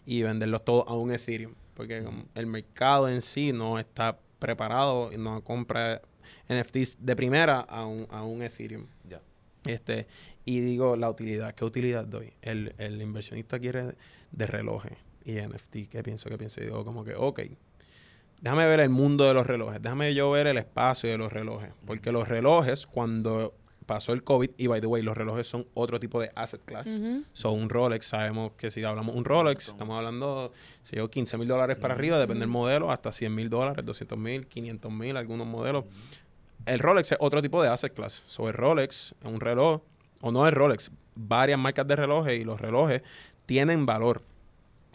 [0.07, 1.55] y venderlos todos a un Ethereum.
[1.75, 6.03] Porque como el mercado en sí no está preparado y no compra
[6.49, 8.87] NFTs de primera a un, a un Ethereum.
[9.09, 9.23] Ya.
[9.65, 10.07] Este,
[10.45, 12.33] y digo, la utilidad, ¿qué utilidad doy?
[12.43, 13.95] El, el inversionista quiere
[14.33, 16.29] de relojes y NFT, ¿qué pienso?
[16.29, 16.61] ¿Qué pienso?
[16.61, 17.41] Y digo, como que, ok,
[18.41, 21.71] déjame ver el mundo de los relojes, déjame yo ver el espacio de los relojes,
[21.87, 23.55] porque los relojes, cuando
[23.91, 26.87] pasó el COVID, y by the way, los relojes son otro tipo de asset class.
[26.87, 27.25] Ujú.
[27.33, 30.53] Son un Rolex, sabemos que si hablamos un Rolex, estamos hablando,
[30.85, 34.17] si yo 15 mil dólares para arriba, depende del modelo, hasta 100 mil dólares, 200
[34.17, 35.87] mil, 500 mil, algunos modelos.
[36.67, 38.23] El Rolex es otro tipo de asset class.
[38.29, 39.81] So, el Rolex es un reloj,
[40.21, 43.03] o no es Rolex, varias marcas de relojes y los relojes
[43.45, 44.23] tienen valor.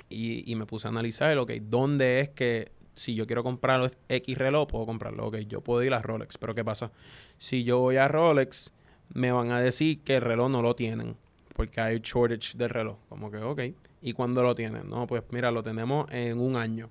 [0.07, 4.37] Y, y me puse a analizar, ok, ¿dónde es que si yo quiero comprar X
[4.37, 5.27] reloj, puedo comprarlo?
[5.27, 6.91] Ok, yo puedo ir a Rolex, pero ¿qué pasa?
[7.37, 8.71] Si yo voy a Rolex,
[9.13, 11.15] me van a decir que el reloj no lo tienen,
[11.55, 12.97] porque hay shortage del reloj.
[13.09, 13.61] Como que, ok,
[14.01, 14.89] ¿y cuándo lo tienen?
[14.89, 16.89] No, pues mira, lo tenemos en un año.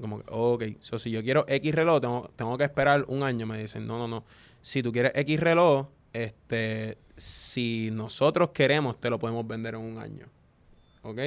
[0.00, 3.46] Como que, ok, so, si yo quiero X reloj, tengo, tengo que esperar un año.
[3.46, 4.24] Me dicen, no, no, no.
[4.60, 9.98] Si tú quieres X reloj, este, si nosotros queremos, te lo podemos vender en un
[9.98, 10.26] año.
[11.02, 11.18] ¿Ok?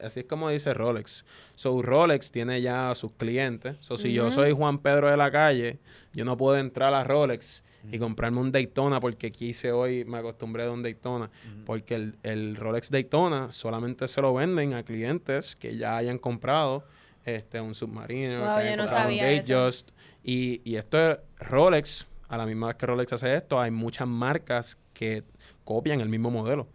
[0.00, 1.24] Así es como dice Rolex.
[1.54, 3.76] So, Rolex tiene ya a sus clientes.
[3.80, 5.78] So, si yo soy Juan Pedro de la calle,
[6.12, 10.64] yo no puedo entrar a Rolex y comprarme un Daytona porque quise hoy, me acostumbré
[10.64, 11.30] de un Daytona.
[11.64, 16.84] Porque el, el Rolex Daytona solamente se lo venden a clientes que ya hayan comprado
[17.24, 19.18] este un submarino, Wow, que yo hayan no un.
[19.18, 19.90] Datejust.
[20.24, 24.06] Y, y esto es Rolex, a la misma vez que Rolex hace esto, hay muchas
[24.08, 25.24] marcas que
[25.64, 26.66] copian el mismo modelo.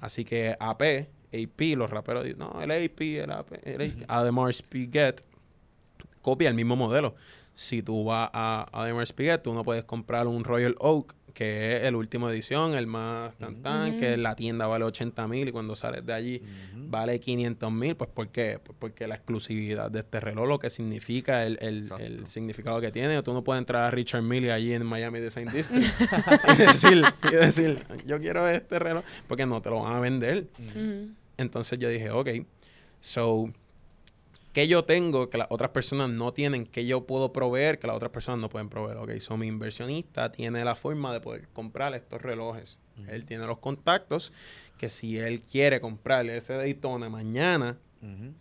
[0.00, 4.04] Así que AP, AP, los raperos dicen, no, el AP, el AP, el AP.
[4.08, 5.22] Ademar Spiguet
[6.22, 7.14] copia el mismo modelo.
[7.54, 11.82] Si tú vas a Ademar Spiguet, tú no puedes comprar un Royal Oak, que es
[11.84, 15.76] el último edición, el más tan tan, que la tienda vale 80 mil y cuando
[15.76, 16.42] sales de allí
[16.74, 17.94] vale 500 mil.
[17.96, 18.58] Pues ¿por qué?
[18.62, 23.22] Pues porque la exclusividad de este reloj, lo que significa, el, el- significado que tiene.
[23.22, 25.86] Tú no puedes entrar a Richard Mille allí en Miami Design District
[26.54, 30.46] y, decir, y decir, yo quiero este reloj, porque no te lo van a vender.
[31.40, 32.28] Entonces yo dije, ok,
[33.00, 33.50] so,
[34.52, 36.66] ¿qué yo tengo que las otras personas no tienen?
[36.66, 38.98] ¿Qué yo puedo proveer que las otras personas no pueden proveer?
[38.98, 42.78] Ok, so mi inversionista tiene la forma de poder comprar estos relojes.
[43.08, 44.32] Él tiene los contactos
[44.76, 47.78] que si él quiere comprarle ese Daytona mañana,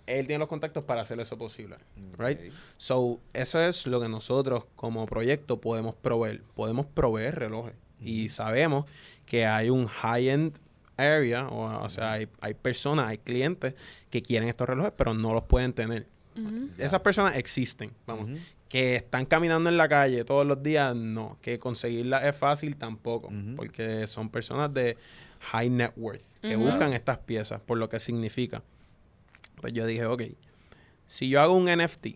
[0.06, 1.78] él tiene los contactos para hacer eso posible.
[2.18, 2.40] Right?
[2.78, 6.44] So, eso es lo que nosotros como proyecto podemos proveer.
[6.56, 7.76] Podemos proveer relojes.
[8.02, 8.86] Y sabemos
[9.26, 10.58] que hay un high-end
[11.00, 13.76] area, o, o sea, hay, hay personas, hay clientes
[14.10, 16.08] que quieren estos relojes, pero no los pueden tener.
[16.78, 18.30] Esas personas existen, vamos.
[18.70, 21.38] Que están caminando en la calle todos los días, no.
[21.42, 23.30] Que conseguirla es fácil tampoco.
[23.56, 24.96] Porque son personas de
[25.40, 28.64] high net worth que buscan estas piezas por lo que significa.
[29.60, 30.24] Pues yo dije, ok,
[31.08, 32.08] si yo hago un NFT,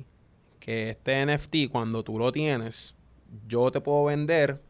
[0.59, 2.95] que este NFT cuando tú lo tienes,
[3.47, 4.61] yo te puedo vender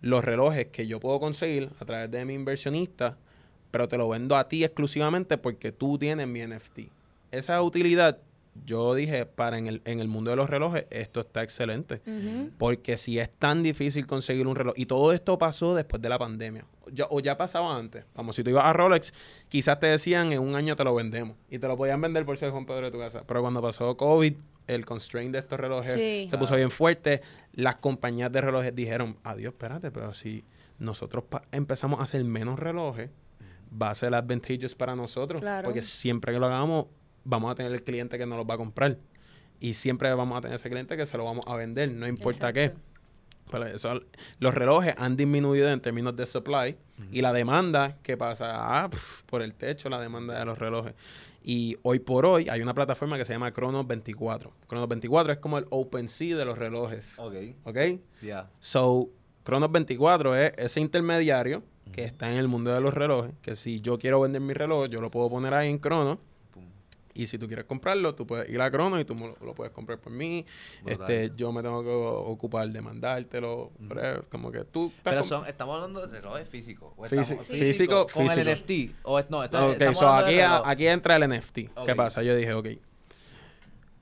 [0.00, 3.18] los relojes que yo puedo conseguir a través de mi inversionista,
[3.70, 6.80] pero te lo vendo a ti exclusivamente porque tú tienes mi NFT.
[7.30, 8.18] Esa utilidad,
[8.66, 12.00] yo dije, para en el, en el mundo de los relojes, esto está excelente.
[12.58, 16.18] Porque si es tan difícil conseguir un reloj, y todo esto pasó después de la
[16.18, 18.04] pandemia, ya- o ya pasaba antes.
[18.16, 19.12] Vamos, si tú ibas a Rolex,
[19.48, 22.36] quizás te decían en un año te lo vendemos, y te lo podían vender por
[22.36, 23.22] ser Juan Pedro de tu casa.
[23.26, 24.34] Pero cuando pasó COVID,
[24.66, 26.26] el constraint de estos relojes Sí.
[26.28, 27.22] se puso bien fuerte.
[27.54, 30.44] Las compañías de relojes dijeron, adiós, espérate, pero si
[30.80, 33.10] nosotros empezamos a hacer menos relojes,
[33.70, 35.40] va a ser advantageous para nosotros.
[35.40, 35.66] Claro.
[35.66, 36.86] Porque siempre que lo hagamos,
[37.24, 38.98] vamos a tener el cliente que nos lo va a comprar.
[39.60, 42.52] Y siempre vamos a tener ese cliente que se lo vamos a vender, no importa
[42.52, 42.72] qué.
[43.50, 44.00] Pero eso,
[44.38, 46.76] los relojes han disminuido en términos de supply
[47.10, 48.52] y la demanda, ¿qué pasa?
[48.52, 50.94] Ah, pf, por el techo la demanda de los relojes.
[51.42, 54.52] Y hoy por hoy hay una plataforma que se llama Cronos 24.
[54.66, 57.18] Cronos 24 es como el OpenSea de los relojes.
[57.18, 57.34] Ok.
[57.64, 57.76] ¿Ok?
[58.22, 58.48] Ya.
[58.60, 59.08] So,
[59.42, 61.62] Cronos 24 es ese intermediario
[61.92, 63.32] que está en el mundo de los relojes.
[63.42, 66.18] Que si yo quiero vender mi reloj, yo lo puedo poner ahí en Cronos.
[66.52, 66.64] Pum.
[67.14, 69.72] Y si tú quieres comprarlo, tú puedes ir a Cronos y tú lo, lo puedes
[69.72, 70.44] comprar por mí.
[70.82, 71.10] Brutal.
[71.10, 73.70] Este, yo me tengo que ocupar de mandártelo.
[73.88, 74.92] whatever, Como que tú...
[75.02, 76.92] Pero son, estamos hablando de relojes físicos.
[76.96, 78.48] ¿o Físico- físico, Con el.
[78.54, 78.94] NFT.
[79.02, 81.58] O no, está- Ok, estamos so de aquí, aquí entra el NFT.
[81.84, 82.22] ¿Qué pasa?
[82.22, 82.68] Yo dije, ok.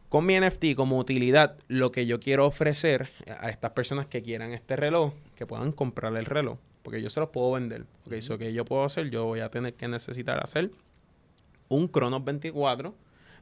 [0.09, 3.11] Con mi NFT como utilidad, lo que yo quiero ofrecer
[3.41, 6.57] a estas personas que quieran este reloj, que puedan comprar el reloj,
[6.89, 7.85] porque yo se los puedo vender.
[8.07, 10.71] Ok, so que yo puedo hacer, yo voy a tener que necesitar hacer
[11.69, 12.95] un Cronos 24,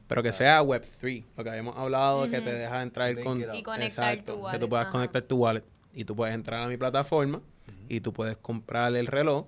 [0.05, 3.39] pero que sea Web3, lo que habíamos hablado, que te deja entrar Link con...
[3.39, 4.91] Y conectar tu Exacto, que wallet, tú puedas ajá.
[4.91, 5.63] conectar tu wallet.
[5.93, 7.41] Y tú puedes entrar a mi plataforma
[7.87, 9.45] y tú puedes comprar el reloj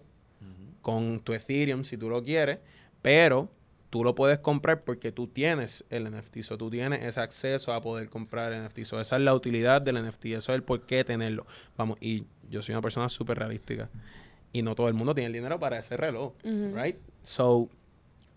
[0.81, 2.59] con tu Ethereum si tú lo quieres,
[3.01, 3.49] pero
[3.89, 7.81] tú lo puedes comprar porque tú tienes el NFT, o tú tienes ese acceso a
[7.81, 8.83] poder comprar el NFT.
[8.83, 11.45] So, esa es la utilidad del NFT, eso es el por qué tenerlo.
[11.77, 13.89] Vamos, y yo soy una persona súper realística
[14.51, 16.97] y no todo el mundo tiene el dinero para ese reloj, right?
[17.23, 17.69] So,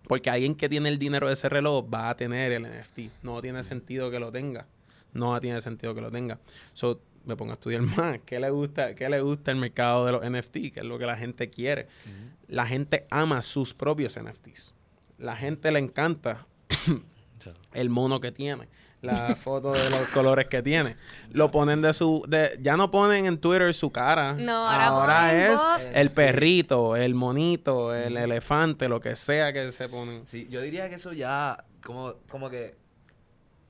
[0.06, 3.22] porque alguien que tiene el dinero de ese reloj va a tener el NFT.
[3.22, 4.66] No tiene sentido que lo tenga.
[5.12, 6.38] No tiene sentido que lo tenga.
[6.72, 8.18] So, me pongo a estudiar más.
[8.24, 10.52] ¿Qué le gusta, qué le gusta el mercado de los NFT?
[10.72, 11.86] ¿Qué es lo que la gente quiere?
[12.48, 14.74] La gente ama sus propios NFTs.
[15.22, 16.46] La gente le encanta
[17.74, 18.68] el mono que tiene,
[19.02, 20.96] la foto de los colores que tiene.
[21.30, 24.34] Lo ponen de su, de, ya no ponen en Twitter su cara.
[24.34, 29.88] No, ahora ponen es el perrito, el monito, el elefante, lo que sea que se
[29.88, 30.24] ponen.
[30.26, 32.74] Sí, yo diría que eso ya como, como que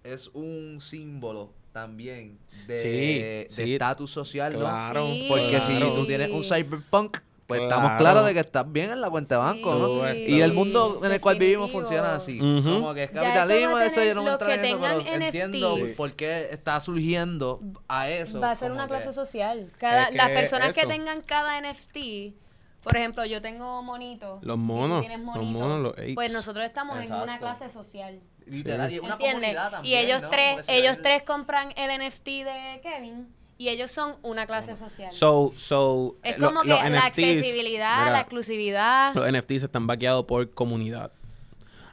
[0.04, 3.72] es un símbolo también de Sí, de sí.
[3.74, 4.60] estatus social, ¿no?
[4.60, 5.26] Claro, Sí.
[5.28, 7.74] Porque si tú tienes un cyberpunk, pues Claro.
[7.74, 10.14] estamos claros de que estás bien en la cuenta de banco, ¿no?
[10.14, 12.38] Y el mundo en el cual vivimos funciona así.
[12.38, 15.00] Como que es Ya eso capitalismo, eso, tener yo no me entro en eso, pero
[15.24, 18.40] entiendo por qué está surgiendo a eso.
[18.40, 19.70] Va a ser una clase social.
[19.78, 20.88] Cada, Es que las personas que eso.
[20.88, 22.34] tengan cada NFT,
[22.82, 24.38] por ejemplo, yo tengo monito.
[24.42, 26.14] Los y tú monos, tienes los monito, monos, los apes.
[26.14, 28.20] Pues nosotros estamos en una clase social.
[28.46, 29.34] Literal, y una ¿Entiendes?
[29.54, 30.28] comunidad Y también, ellos ¿no?
[30.30, 33.28] tres, ellos tres compran el NFT de Kevin
[33.62, 35.12] y ellos son una clase social.
[35.12, 39.14] So, so, es lo- como que los la NFTs, accesibilidad, mira, la exclusividad.
[39.14, 41.12] Los NFTs están vaqueados por comunidad.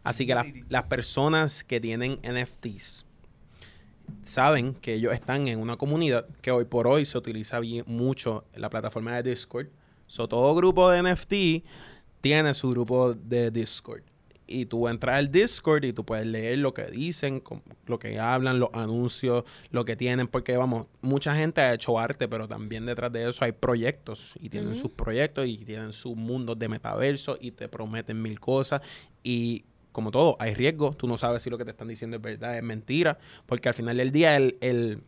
[0.03, 3.05] Así que las, las personas que tienen NFTs
[4.24, 8.45] saben que ellos están en una comunidad que hoy por hoy se utiliza bien, mucho
[8.53, 9.67] en la plataforma de Discord.
[10.07, 11.63] So, todo grupo de NFT
[12.22, 14.01] tiene su grupo de Discord.
[14.50, 17.43] Y tú entras al Discord y tú puedes leer lo que dicen,
[17.86, 20.28] lo que hablan, los anuncios, lo que tienen.
[20.28, 24.34] Porque, vamos, mucha gente ha hecho arte, pero también detrás de eso hay proyectos.
[24.41, 28.82] Y tienen sus proyectos y tienen sus mundos de metaverso y te prometen mil cosas.
[29.24, 30.93] Y como todo, hay riesgo.
[30.93, 33.18] Tú no sabes si lo que te están diciendo es verdad, es mentira.
[33.45, 35.04] Porque al final del día, el, el-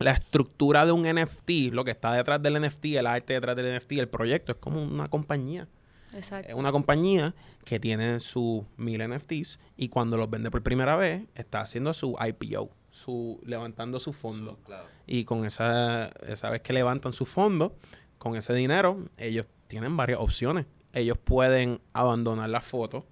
[0.00, 3.76] la estructura de un NFT, lo que está detrás del NFT, el arte detrás del
[3.76, 5.66] NFT, el proyecto, es como una compañía.
[6.14, 6.50] Exacto.
[6.50, 7.34] Es una compañía
[7.64, 12.16] que tiene sus mil NFTs y cuando los vende por primera vez, está haciendo su
[12.18, 14.58] IPO, su, levantando su fondo.
[14.64, 14.88] Claro.
[15.06, 17.76] Y con esa, esa vez que levantan su fondo,
[18.18, 20.66] con ese dinero, ellos tienen varias opciones.
[20.92, 23.06] Ellos pueden abandonar la foto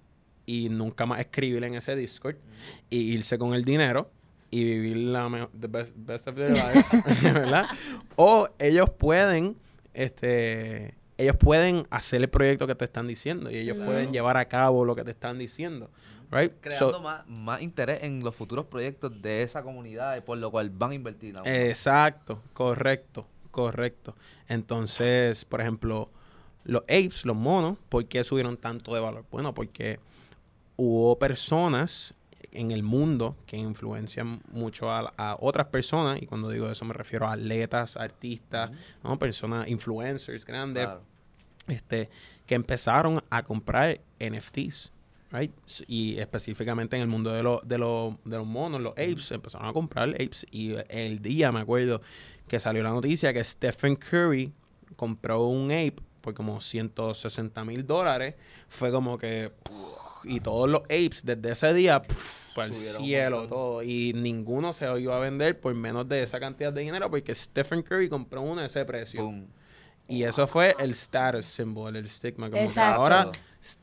[0.45, 2.37] y nunca más escribir en ese Discord
[2.89, 4.09] y irse con el dinero
[4.49, 6.85] y vivir la mejor, the best, best of their lives,
[7.21, 7.65] ¿verdad?
[8.15, 9.57] O ellos pueden,
[9.93, 13.91] este, ellos pueden hacer el proyecto que te están diciendo y ellos Claro.
[13.91, 15.89] pueden llevar a cabo lo que te están diciendo,
[16.31, 16.53] right?
[16.61, 20.51] Creando So- más, más interés en los futuros proyectos de esa comunidad y por lo
[20.51, 21.35] cual van a invertir.
[21.45, 24.15] Exacto, correcto, correcto.
[24.47, 26.09] Entonces, por ejemplo,
[26.63, 29.25] los apes, los monos, ¿por qué subieron tanto de valor?
[29.31, 29.99] Bueno, porque
[30.75, 32.13] hubo personas
[32.51, 36.93] en el mundo que influencian mucho a, a otras personas, y cuando digo eso me
[36.93, 38.71] refiero a atletas, artistas,
[39.03, 39.17] ¿no?
[39.19, 41.01] personas, influencers grandes, Claro.
[41.67, 42.09] este,
[42.45, 44.91] que empezaron a comprar NFTs.
[45.29, 45.51] Right?
[45.87, 49.67] Y específicamente en el mundo de, los de, los de los monos, los apes, empezaron
[49.67, 50.47] a comprar apes.
[50.51, 52.01] Y el día me acuerdo
[52.47, 54.53] que salió la noticia que Stephen Curry
[54.95, 58.35] compró un ape por como 160 mil dólares.
[58.69, 59.51] Fue como que.
[59.63, 59.97] puf,
[60.27, 63.83] y todos los apes desde ese día, puf, para el cielo, todo.
[63.83, 67.81] Y ninguno se iba a vender por menos de esa cantidad de dinero porque Stephen
[67.81, 69.29] Curry compró uno de ese precio.
[70.07, 72.49] Y eso fue el status symbol, el stigma.
[72.49, 73.31] Como que ahora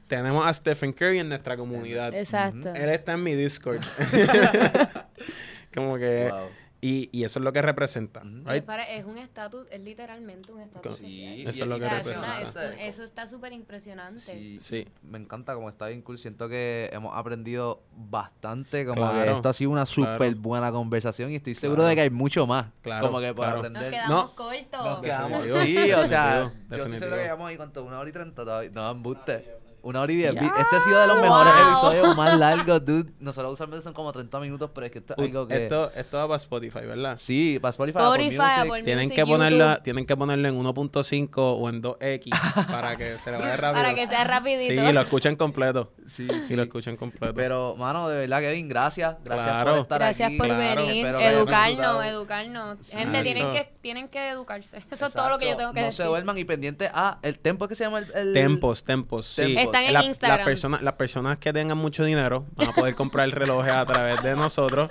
[0.07, 2.15] tenemos a Stephen Curry en nuestra comunidad.
[2.15, 2.75] Exacto.
[2.75, 3.81] Él está en mi Discord.
[5.75, 6.29] como que...
[6.31, 6.64] Wow.
[6.87, 8.21] Y, y eso es lo que representa.
[8.45, 8.63] Right?
[8.63, 10.99] para- es un estatus, es literalmente un estatus.
[10.99, 12.43] Sí, Eso es lo que representa.
[12.43, 14.21] está súper impresionante.
[14.21, 14.87] Sí, Sí.
[15.03, 16.19] Me encanta como está bien cool.
[16.19, 18.85] Siento que hemos aprendido bastante.
[18.85, 20.37] Como que esto ha sido una súper claro.
[20.41, 21.89] buena conversación y estoy seguro Claro.
[21.89, 22.67] de que hay mucho más.
[22.83, 23.57] Claro, Como que por claro.
[23.63, 23.91] Nos aprender.
[23.91, 24.35] quedamos No.
[24.37, 24.85] cortos.
[24.85, 25.45] Nos quedamos.
[25.45, 28.45] Sí, o sea, definitivo, yo estoy seguro que llevamos ahí cuánto, una hora y treinta
[28.45, 28.71] todavía.
[28.75, 29.64] No, embuste.
[29.85, 30.31] Una hora y diez.
[30.35, 31.69] Este ha sido de los mejores Wow.
[31.71, 33.13] episodios más largos, dude.
[33.21, 35.65] Nosotros usualmente son como 30 minutos, pero es que esto es Uy, algo que.
[35.65, 37.17] esto, esto va para Spotify, ¿verdad?
[37.21, 38.59] Sí, para Spotify, Apple Spotify, Music.
[38.59, 43.17] Apple Tienen Music, que, ponerla, tienen que ponerlo en 1.5 o en 2X para que
[43.19, 43.83] se le vaya rápido.
[43.83, 44.87] para que sea rapidito.
[44.87, 45.93] Sí, lo escuchen completo.
[46.07, 46.57] Sí, Sí, sí.
[46.57, 47.35] lo escuchen completo.
[47.35, 49.17] Pero, mano, de verdad, Kevin, gracias.
[49.25, 49.71] Gracias Claro.
[49.73, 50.39] por estar Gracias aquí.
[50.39, 50.83] por Claro.
[50.87, 52.79] venir, Espero educarnos, educarnos.
[52.83, 52.97] Sí.
[52.97, 54.79] Gente, tienen que, tienen que educarse.
[54.91, 56.05] Eso es todo lo que yo tengo que no decir.
[56.05, 59.43] se duerman y pendientes a el tempo que se llama el, el- Tempos, tempos, sí.
[59.55, 59.63] Tempos.
[59.79, 60.39] Están en La- Instagram.
[60.39, 64.23] Las personas, las personas que tengan mucho dinero van a poder comprar relojes a través
[64.23, 64.89] de nosotros.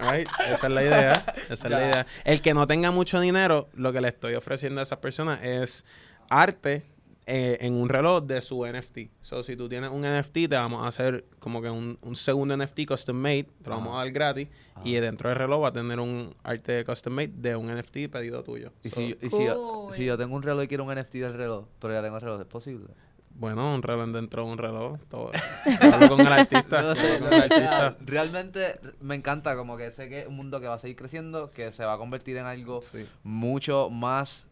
[0.00, 0.28] Right?
[0.52, 1.12] Esa es la idea.
[1.50, 2.06] Esa es la idea.
[2.24, 5.84] El que no tenga mucho dinero, lo que le estoy ofreciendo a esas personas es
[6.28, 6.84] arte
[7.26, 8.98] eh, en un reloj de su NFT.
[9.22, 12.54] So, si tú tienes un NFT, te vamos a hacer como que un, un segundo
[12.54, 14.48] NFT custom made, te lo vamos a dar gratis.
[14.84, 18.42] Y dentro del reloj va a tener un arte custom made de un NFT pedido
[18.42, 18.72] tuyo.
[18.82, 21.14] Y, So, si, y si, yo, si yo tengo un reloj y quiero un NFT
[21.14, 22.88] del reloj, pero ya tengo el reloj, ¿es posible?
[23.36, 24.98] Bueno, un reloj dentro de un reloj.
[25.08, 25.30] Todo.
[26.08, 26.82] Con el artista.
[26.82, 27.96] No sé, hablo con el artista.
[28.04, 31.50] realmente me encanta como que sé que es un mundo que va a seguir creciendo,
[31.50, 33.06] que se va a convertir en algo Sí.
[33.24, 34.46] mucho más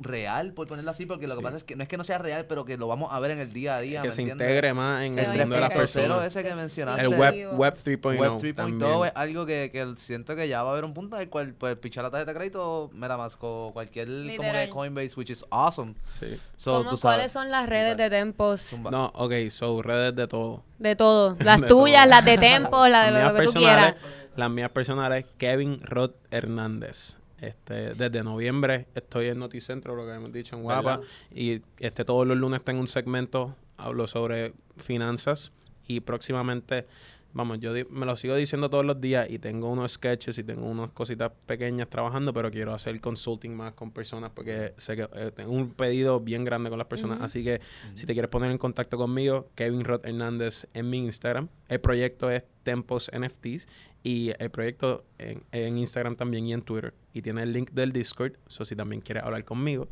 [0.00, 2.18] real, por ponerlo así, porque lo que pasa es que no es que no sea
[2.18, 4.00] real, pero que lo vamos a ver en el día a día.
[4.00, 4.46] que ¿me se entiendes?
[4.48, 6.24] integre más en Se el mundo de las personas.
[6.24, 7.02] ese que mencionaste.
[7.02, 9.04] El web, web 3.0 Web 3.0 también.
[9.06, 11.52] es algo que, que siento que ya va a haber un punto en el cual
[11.54, 14.68] pues pichar la tarjeta de crédito, mira más con cualquier como Literal.
[14.68, 15.94] Coinbase, which is awesome.
[16.04, 16.38] Sí.
[16.56, 17.16] So, ¿Cómo- tú sabes.
[17.18, 18.60] ¿Cuáles son las redes de Tempos?
[18.62, 18.90] Zumba.
[18.92, 20.62] No, ok, so redes de todo.
[20.78, 21.36] De todo.
[21.40, 22.10] Las De tuyas, todo.
[22.10, 23.96] las de Tempos, las de lo que tú quieras.
[24.36, 27.16] Las mías personales, Kevin Rod Hernández.
[27.40, 31.00] Este, desde noviembre estoy en Noticentro, lo que hemos dicho en Guapa.
[31.32, 35.52] Y este todos los lunes tengo un segmento, hablo sobre finanzas.
[35.86, 36.86] Y próximamente,
[37.32, 40.66] vamos, yo me lo sigo diciendo todos los días y tengo unos sketches y tengo
[40.66, 45.30] unas cositas pequeñas trabajando, pero quiero hacer consulting más con personas porque sé que eh,
[45.34, 47.18] tengo un pedido bien grande con las personas.
[47.18, 47.24] Ujú.
[47.24, 47.60] Así que
[47.94, 51.48] si te quieres poner en contacto conmigo, Kevin Rod Hernández en mi Instagram.
[51.68, 53.66] El proyecto es Tempos NFTs
[54.08, 56.94] y el proyecto en, en Instagram también y en Twitter.
[57.12, 58.38] Y tiene el link del Discord.
[58.46, 59.86] So, si también quieres hablar conmigo,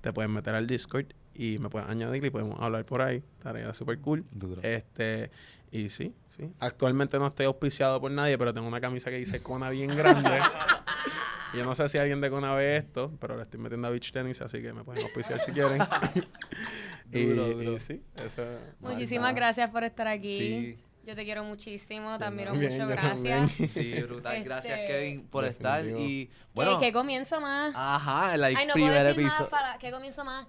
[0.00, 3.24] te puedes meter al Discord y me puedes añadir y podemos hablar por ahí.
[3.38, 4.24] Estaría súper cool.
[4.30, 4.62] Duro.
[4.62, 5.32] Este,
[5.72, 6.52] y sí, sí.
[6.60, 10.38] Actualmente no estoy auspiciado por nadie, pero tengo una camisa que dice Kona bien grande.
[11.52, 14.12] Yo no sé si alguien de Kona ve esto, pero le estoy metiendo a beach
[14.12, 15.82] tennis, así que me pueden auspiciar si quieren.
[17.12, 18.44] y, Duro, y sí, eso
[18.78, 20.38] Muchísimas gracias por estar aquí.
[20.38, 20.78] Sí.
[21.08, 23.14] Yo te quiero muchísimo, te admiro también, mucho, gracias.
[23.14, 23.48] también.
[23.70, 24.44] Sí, brutal.
[24.44, 25.82] Gracias, Este, Kevin, por estar.
[25.86, 27.74] Y ¿Qué, bueno, qué comienzo más?
[27.74, 29.48] ajá, el Ay, no puedo primer decir más episodio.
[29.50, 29.78] para...
[29.78, 30.46] ¿Qué comienzo más?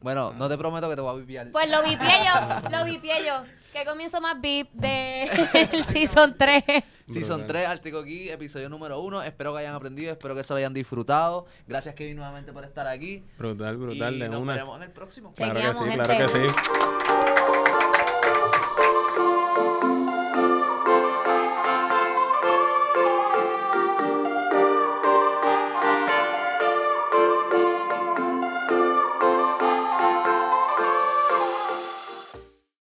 [0.00, 1.50] Bueno, no te prometo que te voy a vipiar.
[1.52, 3.44] Pues lo vipié yo, lo vipié yo.
[3.72, 5.22] ¿Qué comienzo más VIP de
[5.72, 6.62] el Season 3?
[7.08, 7.46] Season Brutal.
[7.46, 9.22] 3, Artico aquí, episodio número 1.
[9.22, 11.46] Espero que hayan aprendido, espero que se lo hayan disfrutado.
[11.66, 13.24] Gracias, Kevin, nuevamente por estar aquí.
[13.38, 14.52] Brutal, brutal, y de nos una.
[14.52, 15.32] veremos en el próximo.
[15.32, 17.57] Claro que sí, Chequeamos, claro que sí.